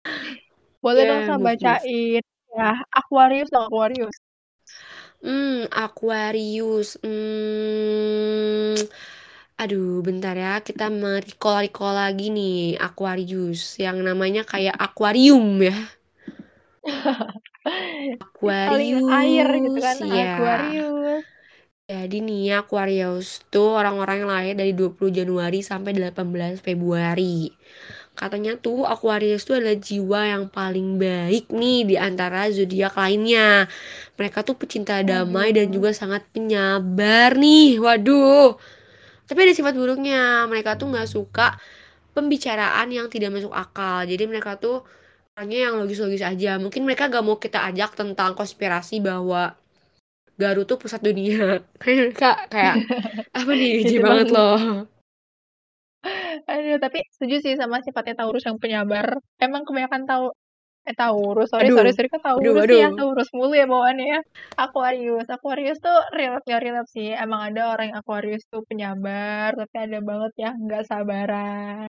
Boleh 0.84 1.04
dong, 1.10 1.22
Ya, 1.22 1.28
Sa, 1.28 1.38
move 1.38 1.56
move. 1.62 1.82
bacain 1.86 2.22
ya, 2.58 2.70
Aquarius 3.00 3.50
dong, 3.54 3.66
Aquarius. 3.70 4.16
Mmm, 5.22 5.70
Aquarius, 5.70 6.98
mmm, 7.06 8.74
aduh 9.62 10.02
bentar 10.08 10.34
ya, 10.46 10.54
kita 10.68 10.90
me-recall-recall 10.90 11.94
lagi 12.02 12.26
nih 12.34 12.54
Aquarius, 12.88 13.62
yang 13.86 13.98
namanya 14.08 14.42
kayak 14.52 14.74
akuarium 14.86 15.62
ya. 15.62 15.76
Kali 18.66 18.88
air 19.18 19.48
gitu 19.66 19.80
Aquarius, 19.80 19.86
kan, 19.86 19.98
iya. 20.02 20.32
Aquarius. 20.36 21.26
Jadi 21.92 22.18
nih 22.24 22.40
ya, 22.50 22.56
Aquarius 22.64 23.44
tuh 23.52 23.76
orang-orang 23.80 24.24
yang 24.24 24.32
lahir 24.32 24.56
dari 24.56 24.72
20 24.72 25.12
Januari 25.12 25.60
sampai 25.60 25.92
18 25.98 26.56
Februari. 26.64 27.52
Katanya 28.12 28.60
tuh 28.60 28.86
Aquarius 28.86 29.48
tuh 29.48 29.58
adalah 29.58 29.80
jiwa 29.80 30.22
yang 30.28 30.46
paling 30.52 31.00
baik 31.02 31.50
nih 31.50 31.88
di 31.88 31.96
antara 31.98 32.52
zodiak 32.52 32.94
lainnya. 32.94 33.66
Mereka 34.20 34.46
tuh 34.46 34.60
pecinta 34.60 35.00
damai 35.02 35.56
dan 35.56 35.72
juga 35.72 35.96
sangat 35.96 36.28
penyabar 36.30 37.34
nih. 37.40 37.82
Waduh. 37.82 38.60
Tapi 39.26 39.40
ada 39.48 39.54
sifat 39.56 39.74
buruknya, 39.74 40.46
mereka 40.52 40.76
tuh 40.76 40.92
nggak 40.92 41.08
suka 41.08 41.56
pembicaraan 42.12 42.92
yang 42.92 43.08
tidak 43.08 43.32
masuk 43.32 43.56
akal. 43.56 44.04
Jadi 44.04 44.28
mereka 44.28 44.60
tuh 44.60 44.84
orangnya 45.34 45.72
yang 45.72 45.80
logis-logis 45.80 46.22
aja. 46.22 46.60
Mungkin 46.60 46.84
mereka 46.84 47.08
gak 47.08 47.24
mau 47.24 47.40
kita 47.40 47.64
ajak 47.72 47.96
tentang 47.96 48.36
konspirasi 48.36 49.00
bahwa 49.00 49.56
Garut 50.42 50.66
tuh 50.66 50.82
pusat 50.82 51.06
dunia. 51.06 51.62
Kayak 51.82 51.98
mereka 52.02 52.32
kayak, 52.50 52.76
apa 53.30 53.52
nih, 53.54 53.72
jijik 53.86 54.02
banget 54.02 54.28
loh. 54.34 54.90
Aduh, 56.48 56.78
tapi 56.80 57.00
setuju 57.14 57.36
sih 57.44 57.54
sama 57.60 57.84
sifatnya 57.86 58.16
Taurus 58.24 58.44
yang 58.48 58.58
penyabar. 58.62 59.20
Emang 59.42 59.64
kebanyakan 59.68 60.04
tau 60.08 60.26
eh, 60.88 60.96
Taurus, 60.98 61.54
sorry 61.54 61.70
sorry 61.70 61.94
Aduh, 61.94 61.96
sorry, 61.96 62.10
kok 62.10 62.24
waduh 62.26 62.54
Taurus 62.54 62.66
sih 62.66 62.80
ya, 62.82 62.90
waduh. 62.90 62.98
Taurus 62.98 63.30
mulu 63.38 63.54
ya 63.54 63.66
bawaannya 63.70 64.08
ya. 64.18 64.20
Aquarius, 64.58 65.28
Aquarius 65.30 65.78
tuh 65.78 65.98
relate 66.18 66.46
nggak 66.48 66.62
relate 66.66 66.90
sih, 66.90 67.10
emang 67.14 67.42
ada 67.54 67.62
orang 67.78 67.94
yang 67.94 68.00
Aquarius 68.02 68.44
tuh 68.50 68.62
penyabar, 68.66 69.54
tapi 69.54 69.76
ada 69.78 70.00
banget 70.02 70.34
yang 70.42 70.56
nggak 70.66 70.84
sabaran. 70.90 71.86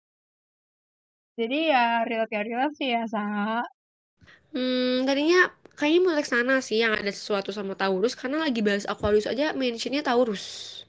Jadi 1.40 1.60
ya 1.72 2.04
relate 2.04 2.32
nggak 2.32 2.46
relate 2.52 2.76
sih 2.76 2.90
ya, 2.92 3.04
Sa. 3.08 3.24
Hmm, 4.52 5.08
tadinya 5.08 5.48
kayaknya 5.80 6.00
mau 6.04 6.12
Wutexana 6.14 6.60
sih 6.60 6.84
yang 6.84 6.94
ada 7.00 7.10
sesuatu 7.16 7.56
sama 7.56 7.74
Taurus, 7.80 8.14
karena 8.20 8.44
lagi 8.44 8.60
bahas 8.60 8.84
Aquarius 8.84 9.26
aja 9.26 9.56
mention-nya 9.56 10.04
Taurus. 10.04 10.84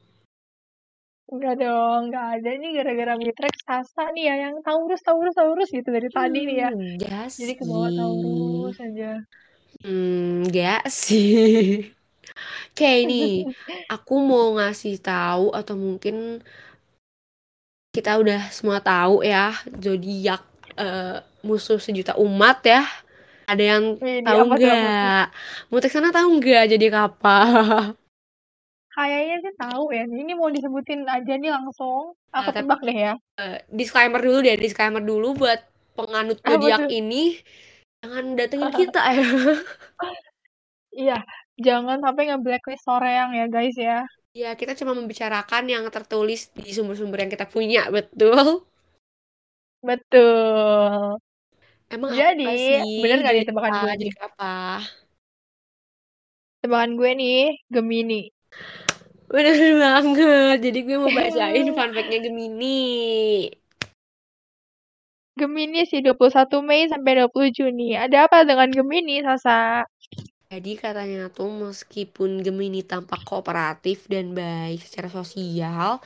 Enggak 1.32 1.54
dong, 1.64 2.00
nggak 2.12 2.26
ada 2.34 2.50
nih 2.60 2.70
gara-gara 2.76 3.12
Wutreksasa 3.16 4.02
nih 4.14 4.24
ya 4.28 4.34
yang 4.44 4.54
Taurus 4.66 5.00
Taurus 5.06 5.34
Taurus 5.38 5.68
gitu 5.72 5.88
dari 5.96 6.08
tadi 6.12 6.38
nih 6.48 6.56
ya. 6.62 6.70
Hmm, 6.70 7.00
enggak 7.00 7.26
Jadi 7.40 7.52
kebawa 7.58 7.88
sih. 7.88 7.96
Taurus 7.96 8.76
aja. 8.86 9.10
Hmm, 9.82 10.46
enggak 10.46 10.82
sih. 10.92 11.32
Kayak 12.76 12.98
ini, 13.08 13.24
aku 13.94 14.14
mau 14.30 14.46
ngasih 14.58 14.94
tahu 15.02 15.52
atau 15.58 15.74
mungkin 15.76 16.16
kita 17.92 18.16
udah 18.22 18.40
semua 18.56 18.78
tahu 18.80 19.20
ya 19.20 19.52
zodiak 19.84 20.40
eh, 20.80 21.18
musuh 21.46 21.78
sejuta 21.80 22.12
umat 22.16 22.58
ya. 22.64 22.82
Ada 23.50 23.62
yang 23.76 23.84
tahu 24.24 24.38
tuh 24.40 24.44
apa 24.48 24.56
tuh? 24.62 24.76
nggak? 24.80 25.24
Wutexana 25.72 26.08
tahu 26.16 26.28
nggak 26.40 26.62
zodiak 26.72 26.96
apa? 27.08 27.36
Kayaknya 28.92 29.36
sih 29.40 29.54
tahu 29.56 29.84
ya, 29.96 30.04
ini 30.04 30.32
mau 30.36 30.52
disebutin 30.52 31.08
aja 31.08 31.32
nih 31.40 31.48
langsung, 31.48 32.12
Nah, 32.12 32.44
aku 32.44 32.50
tapi 32.52 32.60
tebak 32.60 32.80
deh 32.84 32.98
ya. 33.08 33.12
eh, 33.40 33.58
disclaimer 33.72 34.20
dulu 34.20 34.38
deh, 34.44 34.56
disclaimer 34.60 35.00
dulu 35.00 35.28
buat 35.32 35.60
penganut 35.96 36.38
zodiak 36.44 36.88
ini 36.92 37.40
jangan 38.04 38.24
datengin 38.36 38.72
kita 38.80 39.00
ya. 39.16 39.26
Iya, 40.92 41.16
jangan 41.56 42.04
sampai 42.04 42.22
nge-blacklist 42.28 42.84
Soreang 42.84 43.32
ya 43.32 43.44
guys 43.48 43.76
ya. 43.80 44.04
Ya, 44.32 44.56
kita 44.56 44.72
cuma 44.76 44.92
membicarakan 44.96 45.64
yang 45.68 45.84
tertulis 45.92 46.48
di 46.56 46.72
sumber-sumber 46.72 47.24
yang 47.24 47.32
kita 47.32 47.44
punya, 47.48 47.88
betul? 47.92 48.64
Betul. 49.84 51.20
Emang 51.92 52.10
Jadi, 52.16 52.48
apa 52.48 52.52
sih 52.56 52.76
bener 53.04 53.16
nggak 53.20 53.34
nih 53.36 53.44
tebakan 53.48 53.72
gue? 53.72 53.88
Zodiak 53.92 54.16
apa? 54.24 54.52
Tebakan 56.62 56.90
gue 56.96 57.10
nih, 57.20 57.40
Gemini. 57.68 58.20
Bener 59.32 59.56
banget. 59.80 60.58
Jadi 60.60 60.78
gue 60.84 60.96
mau 61.00 61.08
bacain 61.08 61.66
fun 61.76 61.90
fact-nya 61.96 62.20
Gemini. 62.20 63.48
Gemini 65.32 65.88
sih 65.88 66.04
21 66.04 66.60
Mei 66.60 66.84
sampai 66.92 67.24
20 67.24 67.56
Juni. 67.56 67.96
Ada 67.96 68.28
apa 68.28 68.44
dengan 68.44 68.68
Gemini, 68.68 69.24
Sasa? 69.24 69.88
Jadi 70.52 70.76
katanya 70.76 71.32
tuh 71.32 71.48
meskipun 71.48 72.44
Gemini 72.44 72.84
tampak 72.84 73.24
kooperatif 73.24 74.04
dan 74.12 74.36
baik 74.36 74.84
secara 74.84 75.08
sosial, 75.08 76.04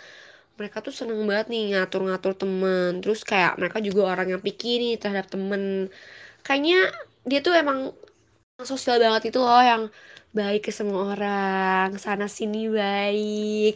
mereka 0.54 0.78
tuh 0.78 0.94
seneng 0.94 1.26
banget 1.26 1.50
nih 1.50 1.74
ngatur-ngatur 1.74 2.38
temen. 2.38 3.02
Terus 3.02 3.26
kayak 3.26 3.58
mereka 3.58 3.82
juga 3.82 4.14
orang 4.14 4.38
yang 4.38 4.42
pikir 4.42 4.78
nih 4.78 4.94
terhadap 5.02 5.26
temen. 5.26 5.90
Kayaknya 6.46 6.94
dia 7.26 7.42
tuh 7.42 7.58
emang 7.58 7.90
sosial 8.64 8.96
banget 9.04 9.22
itu 9.28 9.38
loh 9.44 9.60
yang 9.60 9.82
baik 10.38 10.60
ke 10.66 10.72
semua 10.78 11.00
orang, 11.12 11.88
sana 12.04 12.25
sini 12.36 12.58
baik. 12.80 13.72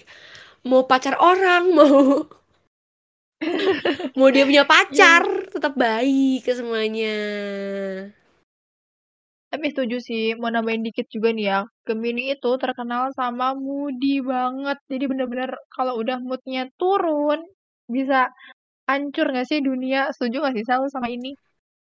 Mau 0.68 0.82
pacar 0.90 1.14
orang, 1.20 1.62
mau 1.76 1.96
mau 4.18 4.28
dia 4.34 4.44
punya 4.48 4.64
pacar, 4.72 5.22
Iya. 5.22 5.50
tetap 5.52 5.72
baik 5.76 6.38
ke 6.46 6.52
semuanya. 6.58 7.08
Tapi 9.52 9.66
setuju 9.72 9.96
sih, 10.08 10.22
mau 10.40 10.50
nambahin 10.54 10.82
dikit 10.86 11.06
juga 11.14 11.28
nih 11.36 11.46
ya. 11.50 11.58
Gemini 11.86 12.22
itu 12.34 12.50
terkenal 12.62 13.04
sama 13.18 13.46
moody 13.64 14.14
banget. 14.32 14.78
Jadi 14.90 15.04
bener-bener 15.10 15.50
kalau 15.74 15.92
udah 16.02 16.16
moodnya 16.26 16.62
turun, 16.78 17.40
bisa 17.94 18.18
hancur 18.90 19.26
gak 19.36 19.46
sih 19.50 19.60
dunia? 19.68 20.00
Setuju 20.14 20.36
gak 20.46 20.54
sih 20.56 20.64
selalu 20.66 20.86
sama 20.94 21.08
ini? 21.16 21.30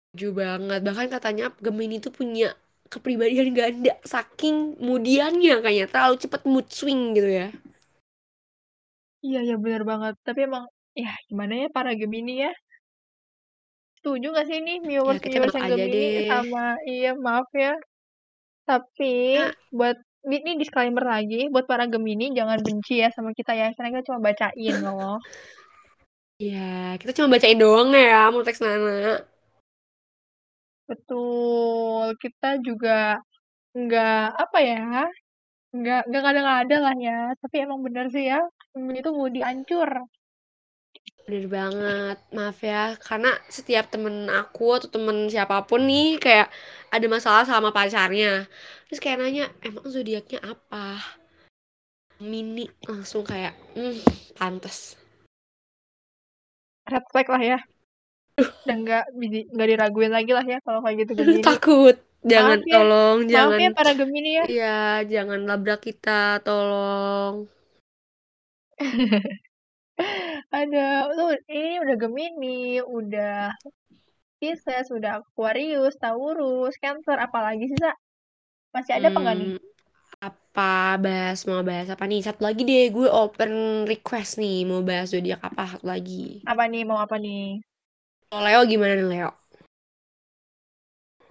Setuju 0.09 0.27
banget. 0.41 0.79
Bahkan 0.87 1.07
katanya 1.15 1.45
Gemini 1.65 1.95
tuh 2.05 2.13
punya 2.19 2.47
kepribadian 2.93 3.49
ganda 3.57 3.93
saking 4.13 4.77
moodiannya 4.85 5.55
kayaknya 5.63 5.87
terlalu 5.91 6.15
cepet 6.23 6.41
mood 6.51 6.67
swing 6.69 7.01
gitu 7.17 7.29
ya. 7.41 7.47
Iya, 9.25 9.37
ya 9.49 9.55
bener 9.63 9.81
banget. 9.91 10.13
Tapi 10.27 10.39
emang, 10.47 10.65
ya 11.03 11.11
gimana 11.29 11.53
ya 11.61 11.67
para 11.75 11.91
Gemini 11.99 12.31
ya? 12.45 12.51
Setuju 13.97 14.27
gak 14.37 14.45
sih 14.49 14.59
nih 14.65 14.77
Ya 15.09 15.17
kita 15.23 15.37
viewers-viewers 15.37 15.41
menolak 15.41 15.55
yang 15.57 15.65
Gemini 15.71 15.97
deh. 16.15 16.27
sama 16.29 16.59
iya 16.91 17.09
maaf 17.25 17.47
ya. 17.63 17.73
Tapi 18.69 19.13
Nah, 19.33 19.51
buat 19.77 19.97
ini 20.37 20.51
disclaimer 20.61 21.03
lagi 21.13 21.37
buat 21.53 21.65
para 21.71 21.85
Gemini 21.93 22.25
jangan 22.37 22.59
benci 22.65 22.93
ya 23.03 23.09
sama 23.15 23.31
kita 23.39 23.51
ya. 23.61 23.67
Karena 23.75 23.89
kita 23.93 24.03
cuma 24.13 24.19
bacain 24.29 24.75
loh. 24.85 25.17
ya 26.47 26.95
kita 26.99 27.11
cuma 27.15 27.27
bacain 27.33 27.57
doang 27.59 27.89
ya 27.95 28.27
mau 28.31 28.43
teks 28.43 28.59
Nana. 28.63 29.34
Betul. 30.89 32.13
Kita 32.21 32.61
juga 32.61 33.17
nggak 33.73 34.25
apa 34.37 34.57
ya? 34.61 35.09
Nggak 35.75 36.01
nggak 36.07 36.21
ngada-ngada 36.23 36.77
lah 36.85 36.95
ya. 36.97 37.19
Tapi 37.41 37.55
emang 37.65 37.79
bener 37.85 38.05
sih 38.13 38.25
ya. 38.31 38.39
Gemini 38.73 38.99
itu 39.01 39.11
mau 39.11 39.27
dihancur. 39.27 39.89
Bener 41.25 41.45
banget. 41.49 42.17
Maaf 42.37 42.61
ya, 42.61 42.93
karena 43.01 43.33
setiap 43.49 43.89
temen 43.89 44.29
aku 44.29 44.77
atau 44.77 44.89
temen 44.93 45.25
siapa 45.25 45.65
pun 45.65 45.81
nih 45.89 46.21
kayak 46.21 46.53
ada 46.93 47.07
masalah 47.09 47.43
sama 47.49 47.73
pacarnya. 47.73 48.45
Terus 48.85 49.01
kayak 49.01 49.17
nanya, 49.25 49.45
emang 49.65 49.89
zodiaknya 49.89 50.39
apa? 50.45 51.01
Mini 52.21 52.69
langsung 52.85 53.25
kayak, 53.25 53.57
hmm, 53.73 53.97
pantes. 54.37 54.95
Red 56.85 57.05
flag 57.09 57.27
lah 57.33 57.41
ya. 57.41 57.59
Dan 58.67 58.83
nggak 58.83 59.03
nggak 59.55 59.67
diraguin 59.71 60.11
lagi 60.11 60.31
lah 60.35 60.43
ya 60.43 60.57
kalau 60.65 60.83
kayak 60.83 61.07
gitu 61.07 61.11
Gemini. 61.23 61.41
Takut. 61.47 61.95
Jangan 62.25 62.57
Maaf 62.57 62.65
ya. 62.65 62.73
tolong, 62.73 63.17
Maaf 63.21 63.29
jangan. 63.29 63.59
ya 63.61 63.69
para 63.77 63.91
Gemini 63.93 64.31
ya. 64.41 64.45
Iya, 64.49 64.77
jangan 65.05 65.39
labrak 65.45 65.79
kita, 65.85 66.41
tolong. 66.41 67.45
Ada, 70.51 71.07
lu 71.15 71.31
ini 71.53 71.79
udah 71.85 71.95
Gemini, 71.95 72.81
udah 72.83 73.53
Pisces, 74.41 74.91
udah 74.91 75.21
Aquarius, 75.23 75.95
Taurus, 76.01 76.73
Cancer, 76.81 77.17
apalagi 77.21 77.71
sih, 77.71 77.79
Sa? 77.79 77.93
Masih 78.75 78.93
ada 78.99 79.07
apa 79.07 79.19
nggak 79.23 79.37
nih? 79.39 79.49
Hmm, 79.55 79.59
apa 80.19 80.99
bahas 80.99 81.39
mau 81.47 81.63
bahas 81.63 81.87
apa 81.93 82.03
nih? 82.09 82.19
Satu 82.25 82.41
lagi 82.43 82.61
deh, 82.67 82.91
gue 82.91 83.07
open 83.07 83.51
request 83.87 84.41
nih 84.41 84.67
mau 84.67 84.81
bahas 84.83 85.07
zodiak 85.15 85.39
apa 85.39 85.63
satu 85.71 85.85
lagi. 85.87 86.43
Apa 86.43 86.63
nih? 86.67 86.83
Mau 86.83 86.99
apa 86.99 87.15
nih? 87.15 87.63
Kalau 88.29 88.41
Leo 88.43 88.61
gimana 88.65 88.93
nih 88.97 89.07
Leo? 89.07 89.31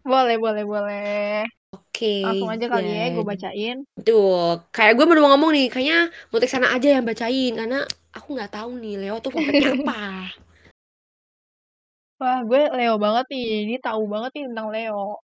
Boleh, 0.04 0.36
boleh, 0.36 0.64
boleh. 0.68 1.48
Oke. 1.72 2.20
Langsung 2.20 2.52
aja 2.52 2.66
kali 2.68 2.88
ya, 2.92 3.04
gue 3.16 3.24
bacain. 3.24 3.76
Tuh, 4.04 4.60
kayak 4.68 5.00
gue 5.00 5.04
baru 5.08 5.24
mau 5.24 5.30
ngomong 5.34 5.50
nih, 5.56 5.66
kayaknya 5.72 6.12
mutik 6.28 6.52
sana 6.52 6.76
aja 6.76 6.92
yang 6.92 7.08
bacain 7.08 7.56
karena 7.56 7.88
aku 8.12 8.36
nggak 8.36 8.52
tahu 8.52 8.76
nih 8.78 8.94
Leo 9.00 9.16
tuh 9.24 9.32
favoritnya 9.32 9.74
apa. 9.80 10.28
Wah, 12.20 12.40
gue 12.46 12.62
Leo 12.78 12.94
banget 13.00 13.26
nih. 13.32 13.48
Ini 13.66 13.76
tahu 13.82 14.06
banget 14.06 14.30
nih 14.38 14.44
tentang 14.52 14.68
Leo. 14.70 15.18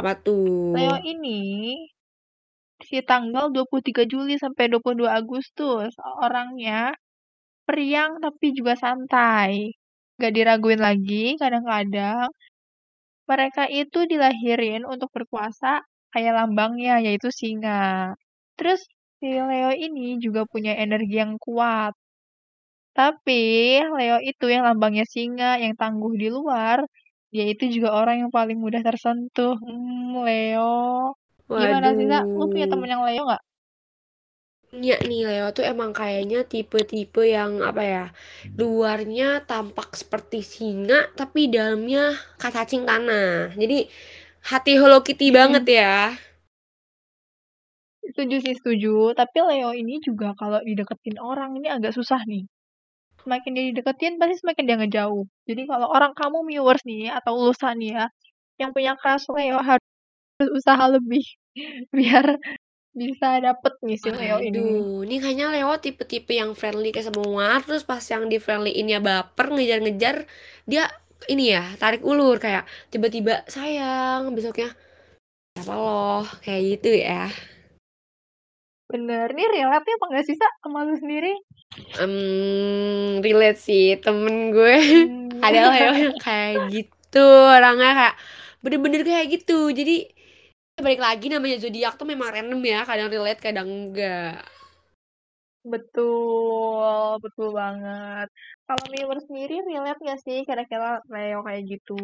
Apa 0.00 0.12
tuh? 0.18 0.74
Leo 0.74 0.96
ini 1.04 1.40
si 2.82 2.98
tanggal 3.06 3.54
23 3.54 4.04
Juli 4.04 4.34
sampai 4.36 4.66
22 4.68 5.08
Agustus 5.08 5.94
orangnya 6.20 6.92
periang 7.64 8.18
tapi 8.18 8.52
juga 8.52 8.74
santai. 8.74 9.72
Gak 10.20 10.32
diraguin 10.36 10.78
lagi 10.78 11.34
kadang-kadang 11.42 12.30
mereka 13.24 13.64
itu 13.72 14.04
dilahirin 14.04 14.84
untuk 14.84 15.08
berkuasa 15.16 15.80
kayak 16.12 16.32
lambangnya 16.38 17.00
yaitu 17.02 17.28
singa. 17.32 18.12
Terus 18.58 18.80
si 19.18 19.28
Leo 19.32 19.72
ini 19.74 20.20
juga 20.20 20.44
punya 20.46 20.76
energi 20.76 21.14
yang 21.18 21.34
kuat. 21.40 21.92
Tapi 22.94 23.42
Leo 23.82 24.18
itu 24.22 24.44
yang 24.54 24.62
lambangnya 24.68 25.02
singa, 25.08 25.58
yang 25.58 25.74
tangguh 25.74 26.14
di 26.14 26.28
luar, 26.30 26.78
dia 27.34 27.44
itu 27.50 27.66
juga 27.74 27.90
orang 27.98 28.16
yang 28.22 28.30
paling 28.30 28.58
mudah 28.62 28.80
tersentuh. 28.86 29.58
Hmm, 29.58 30.22
Leo. 30.22 31.10
Gimana 31.50 31.88
sih? 31.98 32.06
Lu 32.38 32.46
punya 32.52 32.66
temen 32.70 32.88
yang 32.92 33.02
Leo 33.02 33.22
nggak? 33.26 33.42
Punya 34.74 34.98
nih 35.06 35.22
Leo 35.30 35.46
tuh 35.54 35.62
emang 35.62 35.94
kayaknya 35.94 36.42
tipe-tipe 36.50 37.22
yang 37.30 37.62
apa 37.62 37.82
ya 37.94 38.04
luarnya 38.58 39.28
tampak 39.46 39.94
seperti 39.94 40.42
singa 40.42 41.14
tapi 41.14 41.46
dalamnya 41.46 42.18
cacing 42.42 42.82
tanah 42.82 43.54
jadi 43.54 43.86
hati 44.50 44.72
Hello 44.74 44.98
Kitty 45.06 45.30
Hmm. 45.30 45.36
banget 45.38 45.64
ya 45.78 45.94
Setuju 48.04 48.36
sih, 48.44 48.54
setuju. 48.60 48.92
Tapi 49.20 49.38
Leo 49.48 49.70
ini 49.72 49.94
juga 50.06 50.26
kalau 50.40 50.60
dideketin 50.68 51.16
orang 51.30 51.50
ini 51.58 51.68
agak 51.72 51.92
susah 51.96 52.20
nih. 52.30 52.44
Semakin 53.22 53.50
dia 53.56 53.64
dideketin, 53.72 54.14
pasti 54.20 54.36
semakin 54.42 54.64
dia 54.68 54.76
ngejauh. 54.80 55.24
Jadi 55.48 55.62
kalau 55.70 55.88
orang 55.96 56.12
kamu 56.20 56.38
viewers 56.50 56.82
nih, 56.90 57.12
atau 57.18 57.32
lulusan 57.38 57.74
nih 57.82 57.90
ya, 57.98 58.06
yang 58.62 58.70
punya 58.76 58.92
crush 59.00 59.26
Leo 59.36 59.58
harus 59.68 59.86
usaha 60.58 60.84
lebih. 60.96 61.24
Biar 61.98 62.26
bisa 62.94 63.42
dapet 63.42 63.74
nih 63.82 63.98
si 63.98 64.08
Leo 64.08 64.38
ini. 64.38 64.54
Aduh, 64.54 65.02
ini 65.02 65.18
kayaknya 65.18 65.50
Leo 65.50 65.74
tipe-tipe 65.82 66.30
yang 66.30 66.54
friendly 66.54 66.94
ke 66.94 67.02
semua 67.02 67.58
terus 67.66 67.82
pas 67.82 68.00
yang 68.06 68.30
di 68.30 68.38
friendly-innya 68.38 69.02
baper 69.02 69.50
ngejar-ngejar 69.50 70.30
dia 70.64 70.86
ini 71.26 71.52
ya 71.52 71.74
tarik 71.76 72.06
ulur 72.06 72.38
kayak 72.38 72.64
tiba-tiba 72.94 73.42
sayang 73.50 74.30
besoknya 74.32 74.72
apa 75.58 75.72
loh 75.74 76.24
kayak 76.46 76.78
gitu 76.78 76.90
ya 77.02 77.28
Bener. 78.84 79.26
Ini 79.32 79.44
relate 79.48 79.90
apa 79.90 80.04
nggak 80.12 80.24
sih, 80.28 80.36
Sa? 80.36 80.48
Sama 80.62 80.84
lu 80.86 80.94
sendiri? 80.94 81.32
Em, 81.98 83.18
relate 83.24 83.58
sih 83.58 83.98
temen 83.98 84.54
gue 84.54 84.76
Hmm. 84.78 85.42
ada 85.46 85.74
Leo 85.74 85.92
yang 85.98 86.14
kayak 86.22 86.70
gitu 86.70 87.26
orangnya 87.26 87.90
kayak 87.90 88.16
bener-bener 88.62 89.02
kayak 89.02 89.26
gitu 89.34 89.68
jadi 89.74 90.08
balik 90.74 91.00
lagi 91.00 91.26
namanya 91.30 91.62
zodiak 91.62 91.94
tuh 91.94 92.06
memang 92.08 92.34
random 92.34 92.58
ya 92.66 92.82
kadang 92.82 93.08
relate 93.10 93.40
kadang 93.40 93.68
enggak 93.70 94.42
Betul, 95.64 97.16
betul 97.24 97.56
banget. 97.56 98.28
Kalau 98.68 98.84
viewers 98.92 99.24
sendiri 99.24 99.64
relate 99.64 99.96
nggak 99.96 100.20
sih 100.20 100.44
kira-kira 100.44 101.00
Leo 101.08 101.40
kayak 101.40 101.62
gitu? 101.64 101.96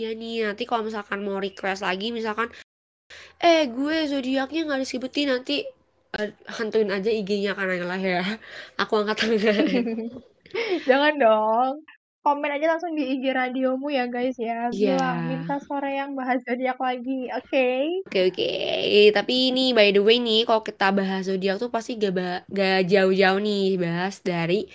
Iya 0.00 0.16
nih 0.16 0.48
nanti 0.48 0.64
kalau 0.64 0.88
misalkan 0.88 1.20
mau 1.20 1.36
request 1.36 1.84
lagi 1.84 2.08
misalkan 2.08 2.48
eh 3.36 3.68
gue 3.68 4.08
zodiaknya 4.08 4.64
nggak 4.64 4.80
disebutin 4.80 5.28
nanti 5.28 5.60
eh, 6.16 6.30
hantuin 6.56 6.88
aja 6.88 7.12
IG-nya 7.12 7.52
karena 7.52 7.84
lah 7.84 8.00
ya 8.00 8.24
aku 8.80 8.92
angkat 9.04 9.16
tangan 9.20 9.36
Jangan 10.88 11.14
dong. 11.20 11.74
Komen 12.22 12.54
aja 12.54 12.70
langsung 12.70 12.94
di 12.94 13.02
IG 13.18 13.34
radiomu 13.34 13.90
ya 13.90 14.06
guys 14.06 14.38
ya. 14.38 14.70
Bilang 14.70 15.26
minta 15.26 15.58
sore 15.58 15.98
yang 15.98 16.14
bahas 16.14 16.38
zodiak 16.46 16.78
lagi. 16.78 17.26
Oke. 17.34 17.98
oke 18.06 18.20
oke 18.30 18.50
tapi 19.10 19.50
ini 19.50 19.74
by 19.74 19.90
the 19.90 19.98
way 19.98 20.22
nih 20.22 20.46
kalau 20.46 20.62
kita 20.62 20.94
bahas 20.94 21.26
zodiak 21.26 21.58
tuh 21.58 21.66
pasti 21.74 21.98
gak, 21.98 22.14
ba- 22.14 22.44
gak 22.46 22.86
jauh-jauh 22.86 23.42
nih 23.42 23.74
bahas 23.74 24.22
dari 24.22 24.70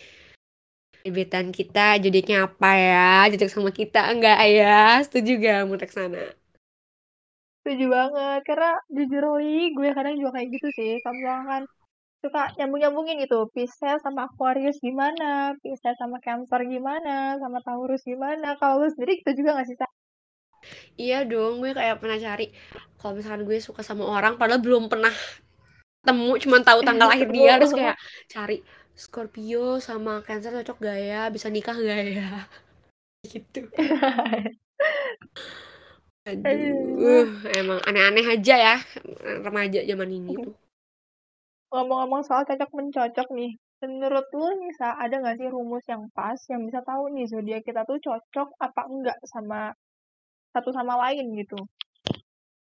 gebetan 1.08 1.56
kita 1.56 1.96
zodiaknya 2.04 2.52
apa 2.52 2.72
ya 2.76 3.12
cocok 3.32 3.48
sama 3.48 3.72
kita 3.72 4.12
enggak 4.12 4.44
ya 4.52 5.00
setuju 5.08 5.40
gak 5.40 5.60
mau 5.72 5.80
sana 5.88 6.36
Setuju 7.68 7.92
banget. 7.92 8.40
Karena 8.48 8.80
jujur 8.88 9.44
li, 9.44 9.76
gue 9.76 9.92
kadang 9.92 10.16
juga 10.16 10.40
kayak 10.40 10.56
gitu 10.56 10.68
sih. 10.72 10.92
Kalau 11.04 11.20
misalkan 11.20 11.64
suka 12.24 12.52
nyambung-nyambungin 12.58 13.24
gitu. 13.24 13.48
Pisces 13.54 14.00
sama 14.02 14.28
Aquarius 14.28 14.78
gimana? 14.82 15.54
Pisces 15.62 15.96
sama 16.02 16.18
Cancer 16.20 16.62
gimana? 16.66 17.38
Sama 17.38 17.62
Taurus 17.62 18.02
gimana? 18.04 18.58
Kalau 18.58 18.84
lu 18.84 18.90
sendiri 18.90 19.22
gitu 19.22 19.44
juga 19.44 19.62
gak 19.62 19.68
sih, 19.70 19.78
Sa? 19.78 19.88
Iya 20.98 21.24
dong, 21.30 21.62
gue 21.62 21.72
kayak 21.78 22.02
pernah 22.02 22.18
cari 22.18 22.50
kalau 22.98 23.14
misalkan 23.14 23.46
gue 23.46 23.58
suka 23.62 23.86
sama 23.86 24.04
orang 24.10 24.42
padahal 24.42 24.58
belum 24.60 24.90
pernah 24.90 25.14
ketemu, 26.02 26.32
cuman 26.42 26.62
tahu 26.66 26.80
tanggal 26.82 27.08
lahir 27.08 27.30
dia 27.30 27.62
terus 27.62 27.72
kayak 27.78 27.96
cari 28.28 28.58
Scorpio 28.98 29.78
sama 29.78 30.26
Cancer 30.26 30.50
cocok 30.50 30.78
gak 30.82 30.98
ya? 30.98 31.22
Bisa 31.30 31.48
nikah 31.54 31.78
gak 31.78 32.02
ya? 32.18 32.30
Gitu. 33.30 33.70
Aduh, 36.28 37.30
emang 37.56 37.80
aneh-aneh 37.88 38.26
aja 38.28 38.56
ya 38.60 38.76
remaja 39.46 39.80
zaman 39.88 40.12
ini 40.12 40.36
tuh. 40.36 40.67
Ngomong-ngomong 41.68 42.24
soal 42.24 42.48
cocok 42.48 42.72
mencocok 42.72 43.28
nih. 43.36 43.52
Menurut 43.84 44.26
lu 44.34 44.48
nih, 44.58 44.74
Sa, 44.80 44.96
ada 44.98 45.22
gak 45.22 45.38
sih 45.38 45.50
rumus 45.52 45.86
yang 45.86 46.08
pas 46.16 46.40
yang 46.50 46.66
bisa 46.66 46.82
tahu 46.82 47.14
nih 47.14 47.28
zodiak 47.30 47.62
kita 47.68 47.86
tuh 47.86 48.00
cocok 48.02 48.56
apa 48.58 48.82
enggak 48.90 49.18
sama 49.28 49.76
satu 50.56 50.74
sama 50.74 50.98
lain 50.98 51.36
gitu? 51.38 51.60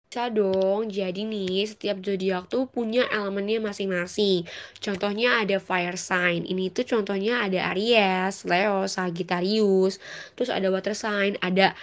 Bisa 0.09 0.25
dong, 0.33 0.89
jadi 0.89 1.21
nih 1.21 1.69
setiap 1.69 2.01
zodiak 2.01 2.49
tuh 2.49 2.65
punya 2.65 3.05
elemennya 3.13 3.61
masing-masing. 3.61 4.41
Contohnya 4.81 5.45
ada 5.45 5.61
fire 5.61 6.01
sign. 6.01 6.49
Ini 6.49 6.73
tuh 6.73 6.81
contohnya 6.81 7.45
ada 7.45 7.69
Aries, 7.69 8.41
Leo, 8.41 8.89
Sagittarius. 8.89 10.01
Terus 10.33 10.49
ada 10.49 10.65
water 10.73 10.97
sign, 10.97 11.37
ada 11.45 11.77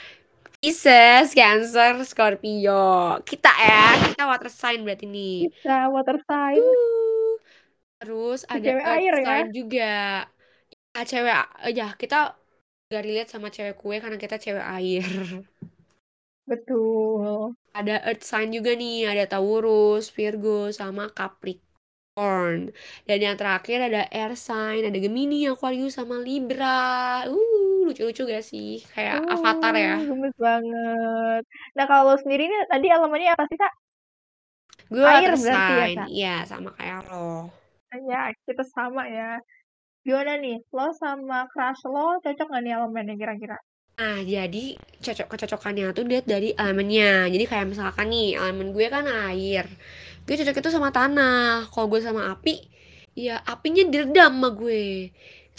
Pisces, 0.61 1.31
Cancer, 1.37 2.03
Scorpio. 2.03 3.21
Kita 3.23 3.53
ya, 3.61 3.83
kita 4.11 4.23
water 4.27 4.51
sign 4.51 4.83
berarti 4.83 5.07
nih. 5.07 5.47
Bisa 5.53 5.89
water 5.93 6.17
sign. 6.27 6.59
Uh, 6.59 7.37
Terus 8.01 8.41
ada 8.49 8.61
cewek 8.61 8.85
air 8.85 9.15
ya? 9.21 9.39
juga. 9.53 9.93
Ya, 10.97 11.03
cewek 11.05 11.37
aja. 11.61 11.87
Kita 11.97 12.17
gak 12.87 13.03
relate 13.03 13.31
sama 13.31 13.49
cewek 13.51 13.77
kue 13.81 13.97
karena 14.01 14.19
kita 14.19 14.37
cewek 14.41 14.65
air. 14.65 15.07
Betul. 16.47 17.59
Ada 17.75 18.07
earth 18.09 18.25
sign 18.25 18.55
juga 18.55 18.73
nih, 18.73 19.05
ada 19.11 19.27
Taurus, 19.27 20.09
Virgo, 20.15 20.73
sama 20.73 21.11
Capricorn. 22.17 22.73
Dan 23.05 23.19
yang 23.21 23.37
terakhir 23.37 23.79
ada 23.93 24.09
air 24.09 24.33
sign, 24.33 24.89
ada 24.89 24.97
Gemini, 24.97 25.45
Aquarius, 25.53 26.01
sama 26.01 26.17
Libra. 26.17 27.29
Uh, 27.29 27.85
lucu-lucu 27.85 28.25
gak 28.25 28.45
sih? 28.45 28.81
Kayak 28.97 29.29
avatar 29.29 29.77
ya. 29.77 30.01
Uh, 30.01 30.09
gemes 30.09 30.37
banget. 30.41 31.43
Nah, 31.77 31.85
kalau 31.85 32.17
sendiri 32.17 32.49
nih 32.49 32.61
tadi 32.73 32.87
elemennya 32.89 33.37
apa 33.37 33.45
sih, 33.53 33.59
Kak? 33.61 33.73
Gue 34.89 35.05
Air 35.05 35.37
berarti 35.37 35.73
ya. 35.77 35.87
Kak? 35.93 36.09
Iya, 36.09 36.37
sama 36.49 36.71
kayak 36.81 37.05
lo. 37.13 37.53
Ya, 38.09 38.33
kita 38.49 38.65
sama 38.65 39.05
ya. 39.13 39.37
Gimana 40.01 40.41
nih, 40.41 40.65
lo 40.73 40.89
sama 40.97 41.45
crush 41.53 41.85
lo 41.85 42.17
cocok 42.25 42.47
nggak 42.49 42.63
nih 42.65 42.73
elemennya 42.73 43.15
kira-kira? 43.21 43.59
Nah, 43.97 44.21
jadi 44.21 44.77
cocok 44.77 45.27
kecocokannya 45.33 45.89
tuh 45.97 46.05
lihat 46.05 46.29
dari 46.29 46.53
elemennya. 46.53 47.33
Jadi 47.33 47.45
kayak 47.49 47.73
misalkan 47.73 48.13
nih, 48.13 48.37
elemen 48.37 48.71
gue 48.77 48.87
kan 48.93 49.09
air. 49.09 49.67
Gue 50.27 50.35
cocok 50.35 50.59
itu 50.59 50.71
sama 50.75 50.91
tanah. 50.91 51.71
Kalau 51.71 51.87
gue 51.87 52.03
sama 52.03 52.35
api, 52.35 52.67
ya 53.15 53.39
apinya 53.47 53.87
diredam 53.87 54.35
sama 54.35 54.51
gue. 54.51 55.15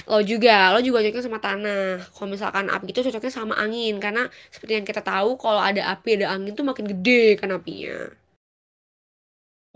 Lo 0.07 0.19
juga, 0.21 0.75
lo 0.75 0.83
juga 0.83 0.99
cocoknya 1.01 1.23
sama 1.25 1.39
tanah. 1.39 2.03
Kalau 2.11 2.27
misalkan 2.27 2.67
api 2.67 2.91
itu 2.91 2.99
cocoknya 3.07 3.31
sama 3.31 3.55
angin. 3.55 3.95
Karena 4.03 4.27
seperti 4.51 4.77
yang 4.77 4.85
kita 4.85 4.99
tahu, 4.99 5.39
kalau 5.39 5.63
ada 5.63 5.95
api, 5.95 6.19
ada 6.19 6.35
angin 6.35 6.51
tuh 6.51 6.67
makin 6.67 6.85
gede 6.91 7.39
kan 7.39 7.55
apinya. 7.55 8.11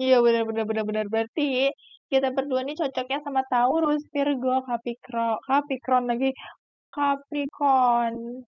Iya 0.02 0.18
benar 0.18 0.50
benar 0.50 0.66
benar 0.66 0.84
benar 0.90 1.06
berarti 1.14 1.70
kita 2.10 2.34
berdua 2.34 2.66
nih 2.66 2.74
cocoknya 2.74 3.22
sama 3.22 3.46
Taurus, 3.46 4.02
Virgo, 4.10 4.66
Capricorn, 4.66 5.38
Capricorn 5.46 6.06
lagi 6.10 6.34
Capricorn. 6.90 8.42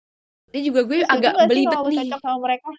Ini 0.49 0.62
juga 0.65 0.82
gue 0.84 1.06
setuju 1.06 1.13
agak 1.13 1.34
belibet 1.45 1.77
nih. 1.93 1.97
cocok 2.10 2.19
sama 2.25 2.38
mereka? 2.41 2.69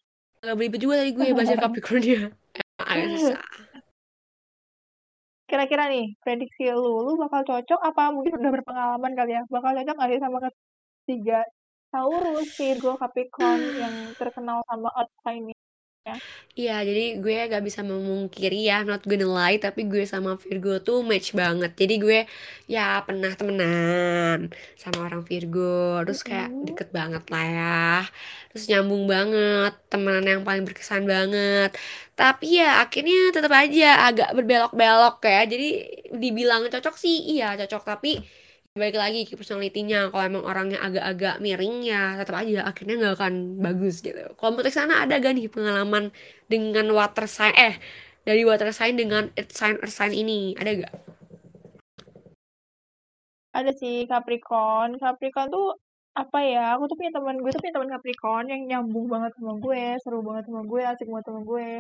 Agak 0.43 0.55
belibet 0.59 0.81
juga 0.83 0.95
tadi 1.01 1.11
gue 1.15 1.27
bahasa 1.33 1.55
Capricornnya. 1.63 2.21
Emang 2.35 2.64
Kira-kira 5.49 5.85
nih, 5.93 6.17
prediksi 6.25 6.73
lu, 6.73 7.05
lu 7.07 7.13
bakal 7.21 7.45
cocok 7.45 7.81
apa 7.85 8.03
mungkin 8.11 8.41
udah 8.41 8.53
berpengalaman 8.59 9.13
kali 9.15 9.33
ya? 9.37 9.43
Bakal 9.47 9.71
cocok 9.77 9.95
gak 10.01 10.11
sih 10.11 10.21
sama 10.25 10.39
ketiga 10.43 11.39
Taurus, 11.95 12.49
Virgo, 12.59 12.99
Capricorn 12.99 13.61
yang 13.79 13.95
terkenal 14.19 14.59
sama 14.67 14.89
earth 14.99 15.15
sign 15.23 15.47
ya? 16.05 16.15
Iya, 16.55 16.73
jadi 16.89 17.01
gue 17.23 17.35
gak 17.53 17.65
bisa 17.69 17.81
memungkiri 17.83 18.57
ya, 18.71 18.77
not 18.89 19.03
gonna 19.11 19.27
lie, 19.27 19.59
tapi 19.59 19.81
gue 19.91 20.05
sama 20.07 20.31
Virgo 20.43 20.79
tuh 20.87 21.03
match 21.09 21.29
banget. 21.41 21.71
Jadi 21.81 21.95
gue 22.05 22.19
ya 22.71 23.03
pernah 23.07 23.33
temenan 23.39 24.39
sama 24.79 24.99
orang 25.09 25.23
Virgo, 25.29 26.05
terus 26.07 26.21
kayak 26.29 26.49
deket 26.67 26.89
banget 26.99 27.25
lah 27.33 27.45
ya. 27.57 27.75
Terus 28.53 28.65
nyambung 28.71 29.05
banget, 29.11 29.73
temenan 29.91 30.25
yang 30.33 30.43
paling 30.47 30.63
berkesan 30.69 31.03
banget. 31.09 31.75
Tapi 32.15 32.47
ya 32.63 32.85
akhirnya 32.85 33.35
tetap 33.35 33.51
aja 33.51 33.87
agak 34.09 34.29
berbelok-belok 34.37 35.17
ya. 35.27 35.41
Jadi 35.53 35.69
dibilang 36.15 36.63
cocok 36.71 36.95
sih, 37.01 37.17
iya 37.35 37.59
cocok, 37.59 37.83
tapi 37.99 38.11
balik 38.75 38.99
lagi 38.99 39.23
ke 39.23 39.39
personality-nya 39.39 40.11
kalau 40.11 40.27
emang 40.27 40.43
orangnya 40.51 40.83
agak-agak 40.83 41.39
miring 41.39 41.87
ya 41.87 42.19
tetap 42.19 42.43
aja 42.43 42.67
akhirnya 42.67 42.95
nggak 42.99 43.15
akan 43.23 43.35
bagus 43.63 44.03
gitu 44.03 44.19
kalau 44.35 44.59
menurut 44.59 44.75
sana 44.75 45.07
ada 45.07 45.15
gak 45.23 45.39
nih 45.39 45.47
pengalaman 45.47 46.11
dengan 46.51 46.91
water 46.91 47.31
sign 47.31 47.55
eh 47.55 47.79
dari 48.27 48.43
water 48.43 48.75
sign 48.75 48.99
dengan 48.99 49.31
earth 49.39 49.55
sign 49.55 49.79
earth 49.79 49.95
sign 49.95 50.11
ini 50.11 50.59
ada 50.59 50.71
gak 50.75 50.95
Ada 53.55 53.71
sih 53.79 54.11
Capricorn. 54.11 54.99
Capricorn 54.99 55.47
tuh 55.55 55.79
apa 56.19 56.43
ya? 56.43 56.75
Aku 56.75 56.91
tuh 56.91 56.99
punya 56.99 57.15
teman 57.15 57.39
gue 57.39 57.55
tuh 57.55 57.63
punya 57.63 57.79
teman 57.79 57.91
Capricorn 57.95 58.51
yang 58.51 58.63
nyambung 58.67 59.07
banget 59.07 59.31
sama 59.39 59.55
gue, 59.63 59.95
seru 60.03 60.27
banget 60.27 60.51
sama 60.51 60.67
gue, 60.67 60.83
asik 60.83 61.07
banget 61.07 61.27
sama 61.31 61.41
gue. 61.47 61.71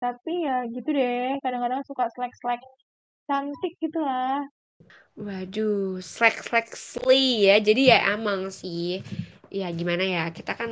Tapi 0.00 0.32
ya 0.48 0.64
gitu 0.72 0.88
deh, 0.88 1.36
kadang-kadang 1.44 1.84
suka 1.84 2.08
slack-slack 2.16 2.64
cantik 3.28 3.76
gitu 3.84 4.00
lah. 4.00 4.40
Waduh 5.16 6.00
slack 6.00 6.36
slack 6.46 6.68
sly 6.72 7.46
ya 7.48 7.56
jadi 7.60 7.82
ya 7.92 7.98
emang 8.16 8.48
sih 8.48 9.04
ya 9.52 9.68
gimana 9.78 10.04
ya 10.04 10.24
kita 10.32 10.56
kan 10.56 10.70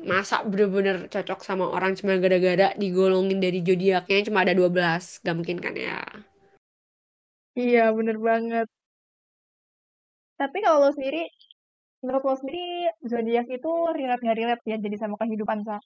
masa 0.00 0.40
bener-bener 0.50 0.96
cocok 1.12 1.40
sama 1.44 1.68
orang 1.68 1.92
cuma 1.98 2.16
gara-gara 2.16 2.72
digolongin 2.80 3.38
dari 3.44 3.60
zodiaknya 3.60 4.24
cuma 4.28 4.42
ada 4.44 4.56
12 4.56 5.20
gak 5.20 5.36
mungkin 5.36 5.58
kan 5.60 5.74
ya 5.76 6.00
Iya, 7.60 7.80
bener 7.96 8.16
banget. 8.28 8.66
Tapi 10.40 10.58
kalau 10.64 10.78
lo 10.82 10.90
sendiri, 10.96 11.22
menurut 12.02 12.22
lo 12.28 12.34
sendiri, 12.40 12.64
zodiak 13.10 13.46
itu 13.56 13.70
relate 13.98 14.22
nggak 14.24 14.38
relate 14.40 14.62
ya 14.70 14.76
jadi 14.84 14.96
sama 15.02 15.16
kehidupan 15.20 15.58
sa? 15.68 15.76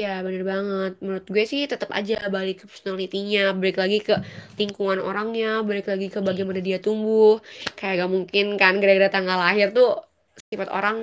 Ya 0.00 0.12
bener 0.26 0.42
banget. 0.52 0.92
Menurut 1.02 1.26
gue 1.34 1.44
sih 1.52 1.62
tetap 1.72 1.90
aja 1.98 2.14
balik 2.36 2.56
ke 2.62 2.66
personality-nya, 2.72 3.52
balik 3.60 3.76
lagi 3.82 3.98
ke 4.08 4.14
lingkungan 4.60 4.98
orangnya, 5.08 5.60
balik 5.68 5.86
lagi 5.92 6.06
ke 6.14 6.18
bagaimana 6.28 6.60
dia 6.68 6.78
tumbuh. 6.86 7.36
Kayak 7.78 7.94
gak 8.06 8.10
mungkin 8.16 8.44
kan 8.60 8.74
gara-gara 8.82 9.08
tanggal 9.16 9.38
lahir 9.44 9.66
tuh 9.78 9.88
sifat 10.48 10.68
orang 10.78 10.96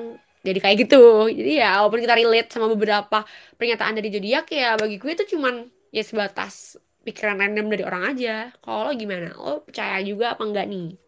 jadi 0.47 0.59
kayak 0.63 0.77
gitu. 0.87 1.29
Jadi 1.37 1.51
ya 1.61 1.69
walaupun 1.83 2.01
kita 2.05 2.15
relate 2.21 2.49
sama 2.53 2.67
beberapa 2.73 3.17
pernyataan 3.59 3.93
dari 3.99 4.09
zodiak 4.13 4.45
ya 4.49 4.69
bagi 4.81 4.95
gue 5.01 5.11
itu 5.13 5.25
cuman 5.37 5.53
ya 5.93 6.03
sebatas 6.09 6.79
pikiran 7.05 7.37
random 7.41 7.65
dari 7.71 7.83
orang 7.89 8.03
aja. 8.15 8.33
Kalau 8.65 8.91
gimana? 8.95 9.35
Lo 9.37 9.63
percaya 9.67 9.99
juga 10.03 10.25
apa 10.35 10.43
enggak 10.47 10.65
nih? 10.73 11.06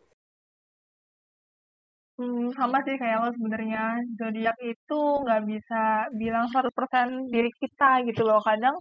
Hmm, 2.19 2.51
sama 2.51 2.83
sih 2.83 2.99
kayak 2.99 3.17
lo 3.23 3.29
sebenarnya. 3.31 4.03
Zodiak 4.19 4.57
itu 4.59 4.99
nggak 5.23 5.41
bisa 5.47 5.81
bilang 6.19 6.51
100% 6.51 7.31
diri 7.31 7.47
kita 7.55 8.03
gitu 8.11 8.27
loh. 8.27 8.43
Kadang 8.43 8.75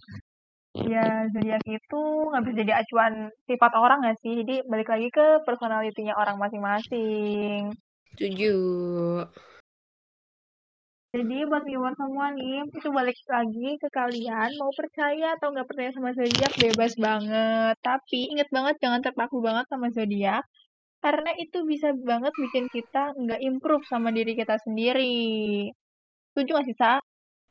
ya 0.74 1.06
zodiak 1.30 1.62
itu 1.70 2.02
nggak 2.34 2.42
bisa 2.42 2.56
jadi 2.66 2.72
acuan 2.82 3.30
sifat 3.46 3.72
orang 3.78 3.98
nggak 4.02 4.18
sih? 4.26 4.42
Jadi 4.42 4.66
balik 4.66 4.90
lagi 4.90 5.08
ke 5.14 5.46
personality-nya 5.46 6.18
orang 6.18 6.34
masing-masing. 6.42 7.78
Setuju. 8.18 8.58
Jadi 11.08 11.38
buat 11.48 11.64
viewer 11.64 11.94
semua 11.96 12.34
nih, 12.34 12.68
itu 12.68 12.88
balik 12.92 13.16
lagi 13.32 13.68
ke 13.80 13.88
kalian 13.88 14.50
mau 14.60 14.68
percaya 14.74 15.38
atau 15.38 15.54
nggak 15.54 15.68
percaya 15.70 15.90
sama 15.94 16.10
zodiak 16.10 16.52
bebas 16.58 16.92
banget. 16.98 17.74
Tapi 17.86 18.34
inget 18.34 18.50
banget 18.50 18.74
jangan 18.82 19.00
terpaku 19.00 19.38
banget 19.38 19.64
sama 19.70 19.94
zodiak 19.94 20.42
karena 20.98 21.30
itu 21.38 21.62
bisa 21.62 21.94
banget 21.94 22.34
bikin 22.34 22.66
kita 22.66 23.14
nggak 23.14 23.40
improve 23.42 23.84
sama 23.86 24.10
diri 24.10 24.34
kita 24.34 24.58
sendiri. 24.62 25.70
Setuju 26.34 26.50
gak 26.58 26.66
sih, 26.70 26.76
Sa? 26.78 26.92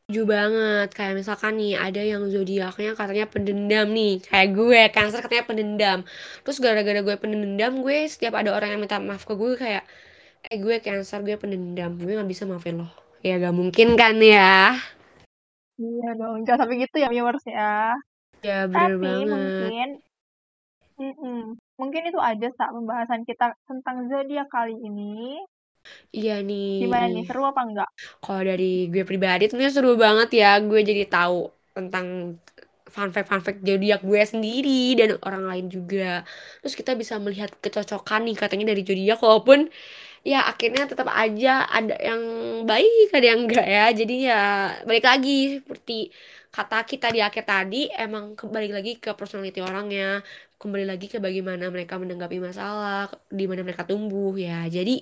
Setuju 0.07 0.23
banget. 0.23 0.87
Kayak 0.95 1.13
misalkan 1.19 1.59
nih, 1.59 1.75
ada 1.75 1.99
yang 1.99 2.23
zodiaknya 2.31 2.95
katanya 2.95 3.25
pendendam 3.27 3.87
nih. 3.91 4.23
Kayak 4.23 4.49
gue, 4.55 4.81
Cancer 4.95 5.19
katanya 5.19 5.45
pendendam. 5.47 5.99
Terus 6.47 6.57
gara-gara 6.63 6.99
gue 7.03 7.15
pendendam, 7.19 7.83
gue 7.83 7.97
setiap 8.07 8.39
ada 8.39 8.55
orang 8.55 8.75
yang 8.75 8.81
minta 8.83 8.99
maaf 9.03 9.27
ke 9.27 9.35
gue 9.35 9.59
kayak, 9.59 9.83
eh 10.47 10.59
gue 10.59 10.79
Cancer, 10.79 11.19
gue 11.23 11.35
pendendam. 11.35 11.99
Gue 11.99 12.15
gak 12.15 12.29
bisa 12.31 12.47
maafin 12.47 12.83
lo. 12.83 12.87
Ya 13.19 13.35
gak 13.43 13.55
mungkin 13.55 13.99
kan 13.99 14.15
ya. 14.23 14.79
Iya 15.77 16.09
dong, 16.17 16.41
jangan 16.47 16.65
sampai 16.65 16.77
gitu 16.87 16.95
ya 17.03 17.09
viewers 17.11 17.43
ya. 17.43 17.93
Ya 18.41 18.65
bener 18.65 18.95
Tapi 18.95 19.03
banget. 19.03 19.27
mungkin, 19.29 19.89
mm-mm, 20.97 21.41
mungkin 21.77 22.03
itu 22.09 22.19
aja 22.19 22.47
saat 22.57 22.73
pembahasan 22.73 23.21
kita 23.23 23.53
tentang 23.69 24.09
zodiak 24.09 24.49
kali 24.49 24.75
ini. 24.75 25.41
Iya 26.11 26.43
nih. 26.43 26.83
Gimana 26.83 27.05
nih, 27.07 27.23
seru 27.23 27.41
apa 27.47 27.61
enggak? 27.63 27.89
Kalau 28.19 28.41
dari 28.43 28.91
gue 28.91 29.03
pribadi 29.07 29.47
tentunya 29.47 29.71
seru 29.71 29.95
banget 29.95 30.29
ya. 30.35 30.59
Gue 30.59 30.83
jadi 30.83 31.03
tahu 31.07 31.47
tentang 31.77 32.35
fun 32.87 33.09
fact 33.13 33.27
fun 33.29 33.41
fact 33.43 33.59
zodiak 33.61 34.01
gue 34.01 34.21
sendiri 34.23 34.97
dan 34.99 35.09
orang 35.23 35.43
lain 35.47 35.65
juga. 35.71 36.25
Terus 36.63 36.75
kita 36.75 36.91
bisa 36.97 37.19
melihat 37.21 37.51
kecocokan 37.63 38.25
nih 38.27 38.35
katanya 38.35 38.65
dari 38.71 38.81
zodiak 38.83 39.19
walaupun 39.21 39.69
ya 40.27 40.43
akhirnya 40.51 40.83
tetap 40.91 41.07
aja 41.07 41.63
ada 41.71 41.95
yang 42.03 42.21
baik 42.67 43.15
ada 43.15 43.25
yang 43.31 43.39
enggak 43.47 43.63
ya 43.63 43.85
jadi 43.95 44.15
ya 44.27 44.41
balik 44.83 45.05
lagi 45.07 45.63
seperti 45.63 46.11
kata 46.51 46.83
kita 46.83 47.07
di 47.15 47.19
akhir 47.23 47.43
tadi 47.47 47.87
emang 47.95 48.35
kembali 48.35 48.69
lagi 48.75 48.91
ke 48.99 49.15
personality 49.15 49.63
orangnya 49.63 50.19
kembali 50.57 50.85
lagi 50.89 51.05
ke 51.09 51.17
bagaimana 51.21 51.69
mereka 51.69 52.01
menanggapi 52.01 52.37
masalah 52.41 53.09
di 53.29 53.45
mana 53.45 53.61
mereka 53.61 53.85
tumbuh 53.85 54.33
ya 54.37 54.65
jadi 54.69 55.01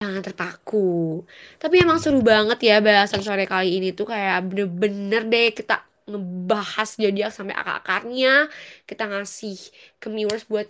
jangan 0.00 0.22
terpaku 0.24 1.22
tapi 1.60 1.74
emang 1.84 1.98
seru 2.00 2.20
banget 2.24 2.58
ya 2.64 2.76
bahasan 2.80 3.20
sore 3.20 3.44
kali 3.44 3.78
ini 3.82 3.92
tuh 3.92 4.08
kayak 4.08 4.46
bener-bener 4.48 5.22
deh 5.28 5.48
kita 5.52 5.84
ngebahas 6.08 6.88
zodiak 6.96 7.30
sampai 7.34 7.52
akar-akarnya 7.52 8.48
kita 8.88 9.04
ngasih 9.10 9.58
ke 10.00 10.06
viewers 10.08 10.48
buat 10.48 10.68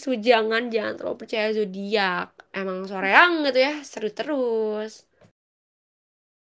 So, 0.00 0.16
jangan 0.16 0.72
jangan 0.72 0.96
terlalu 0.96 1.16
percaya 1.20 1.52
zodiak. 1.52 2.32
Emang 2.56 2.88
soreang 2.88 3.44
gitu 3.44 3.58
ya, 3.60 3.74
seru 3.84 4.08
terus. 4.08 5.04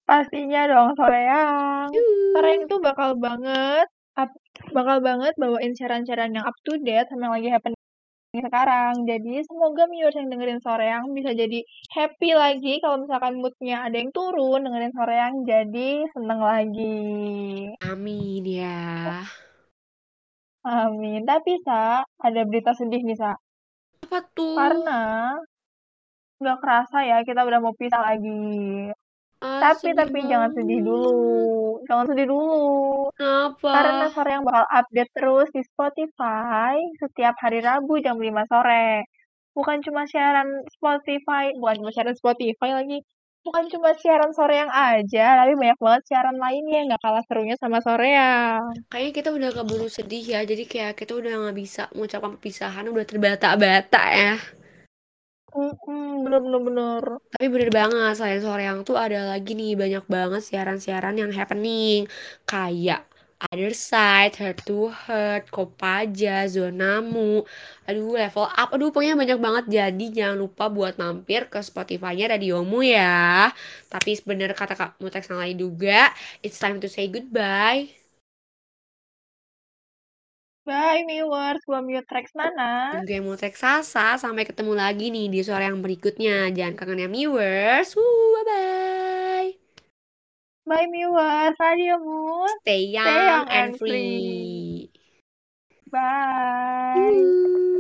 Pastinya 0.07 0.71
dong, 0.71 0.95
Soreang. 0.95 1.91
Soreang 2.35 2.61
itu 2.67 2.77
bakal 2.79 3.19
banget, 3.19 3.91
bakal 4.71 5.03
banget 5.03 5.35
bawain 5.37 5.73
siaran-siaran 5.77 6.35
yang 6.35 6.47
up 6.47 6.57
to 6.67 6.79
date 6.81 7.09
sama 7.11 7.29
yang 7.29 7.35
lagi 7.39 7.49
happening 7.51 7.81
sekarang. 8.39 9.03
Jadi 9.11 9.43
semoga 9.43 9.91
viewers 9.91 10.15
yang 10.15 10.31
dengerin 10.31 10.63
Soreang 10.63 11.11
bisa 11.11 11.35
jadi 11.35 11.67
happy 11.91 12.31
lagi 12.39 12.79
kalau 12.79 13.03
misalkan 13.03 13.43
moodnya 13.43 13.83
ada 13.83 13.99
yang 13.99 14.15
turun 14.15 14.63
dengerin 14.63 14.95
Soreang 14.95 15.35
jadi 15.43 16.07
seneng 16.15 16.39
lagi. 16.39 17.03
Amin 17.83 18.45
ya. 18.47 19.27
Amin. 20.63 21.27
Tapi 21.27 21.59
Sa, 21.67 22.05
ada 22.07 22.41
berita 22.47 22.71
sedih 22.77 23.03
nih 23.03 23.19
Sa. 23.19 23.35
Apa 24.07 24.19
tuh? 24.31 24.55
Karena 24.55 25.35
nggak 26.41 26.59
kerasa 26.63 27.05
ya 27.05 27.21
kita 27.27 27.43
udah 27.43 27.59
mau 27.59 27.75
pisah 27.75 28.01
lagi. 28.01 28.95
Ah, 29.41 29.73
tapi 29.73 29.97
tapi 29.97 30.21
jangan 30.29 30.53
sedih 30.53 30.85
dulu. 30.85 31.81
Jangan 31.89 32.07
sedih 32.13 32.27
dulu. 32.29 33.09
Kenapa? 33.17 33.69
Karena 33.73 34.07
sore 34.13 34.31
yang 34.37 34.45
bakal 34.45 34.67
update 34.69 35.11
terus 35.17 35.49
di 35.57 35.63
Spotify 35.65 36.77
setiap 37.01 37.35
hari 37.41 37.65
Rabu 37.65 38.01
jam 38.05 38.17
5 38.21 38.45
sore. 38.49 39.09
bukan 39.51 39.83
cuma 39.83 40.07
siaran 40.07 40.47
Spotify 40.71 41.51
bukan 41.59 41.83
cuma 41.83 41.91
siaran 41.91 42.15
Spotify 42.15 42.71
lagi, 42.71 43.03
bukan 43.43 43.67
cuma 43.73 43.91
siaran 43.99 44.31
Soreang 44.31 44.71
aja, 44.71 45.43
tapi 45.43 45.53
banyak 45.59 45.79
banget 45.81 46.03
siaran 46.07 46.37
lainnya 46.39 46.77
yang 46.81 46.87
nggak 46.93 47.03
kalah 47.03 47.25
serunya 47.27 47.57
sama 47.59 47.83
Soreang. 47.83 48.63
Kayaknya 48.93 49.13
kita 49.17 49.29
udah 49.35 49.51
keburu 49.51 49.89
sedih 49.91 50.23
ya, 50.23 50.41
jadi 50.47 50.65
kayak 50.69 50.93
kita 51.01 51.13
udah 51.19 51.33
nggak 51.49 51.57
bisa 51.59 51.83
mengucapkan 51.97 52.31
perpisahan, 52.39 52.85
udah 52.89 53.05
terbata-bata 53.09 54.05
ya. 54.15 54.35
Bener 56.31 56.47
bener 56.47 56.63
bener. 56.63 57.05
Tapi 57.35 57.47
bener 57.51 57.71
banget, 57.75 58.13
selain 58.15 58.39
Soreang 58.39 58.79
tuh 58.87 58.95
ada 58.95 59.35
lagi 59.35 59.59
nih 59.59 59.75
banyak 59.75 60.07
banget 60.07 60.43
siaran-siaran 60.47 61.19
yang 61.19 61.35
happening. 61.35 62.07
Kayak 62.47 63.11
Other 63.51 63.75
Side, 63.75 64.39
Heart 64.39 64.59
to 64.63 64.95
Heart, 64.95 65.51
Kopaja, 65.51 66.47
Zonamu, 66.47 67.43
aduh 67.83 68.15
level 68.15 68.47
up, 68.47 68.71
aduh 68.71 68.95
pokoknya 68.95 69.19
banyak 69.19 69.39
banget. 69.43 69.65
Jadi 69.75 70.05
jangan 70.15 70.39
lupa 70.39 70.71
buat 70.71 70.95
mampir 71.03 71.51
ke 71.51 71.59
Spotify-nya 71.59 72.39
Radiomu 72.39 72.79
ya. 72.87 73.51
Tapi 73.91 74.23
bener 74.23 74.55
kata 74.55 74.79
Kak 74.79 75.03
Mutex 75.03 75.27
yang 75.35 75.43
lain 75.43 75.57
juga, 75.59 76.15
it's 76.47 76.63
time 76.63 76.79
to 76.79 76.87
say 76.87 77.11
goodbye. 77.11 78.00
Bye 80.71 81.03
viewers, 81.03 81.59
gua 81.67 81.83
mute 81.83 82.07
tracks 82.07 82.31
Nana. 82.31 83.03
Gue 83.03 83.19
Mutex 83.19 83.59
Sasa, 83.59 84.15
sampai 84.15 84.47
ketemu 84.47 84.79
lagi 84.79 85.11
nih 85.11 85.27
di 85.27 85.43
sore 85.43 85.67
yang 85.67 85.83
berikutnya. 85.83 86.47
Jangan 86.55 86.79
kangen 86.79 87.03
ya 87.03 87.09
viewers. 87.11 87.91
Bye-bye. 87.99 89.51
Bye 90.71 90.87
viewers, 90.95 91.59
radiomu. 91.59 92.47
Stay 92.63 92.87
young, 92.87 93.03
young 93.03 93.47
and 93.51 93.75
and 93.75 93.83
free. 93.83 94.95
Bye. 95.91 97.19
Woo. 97.19 97.80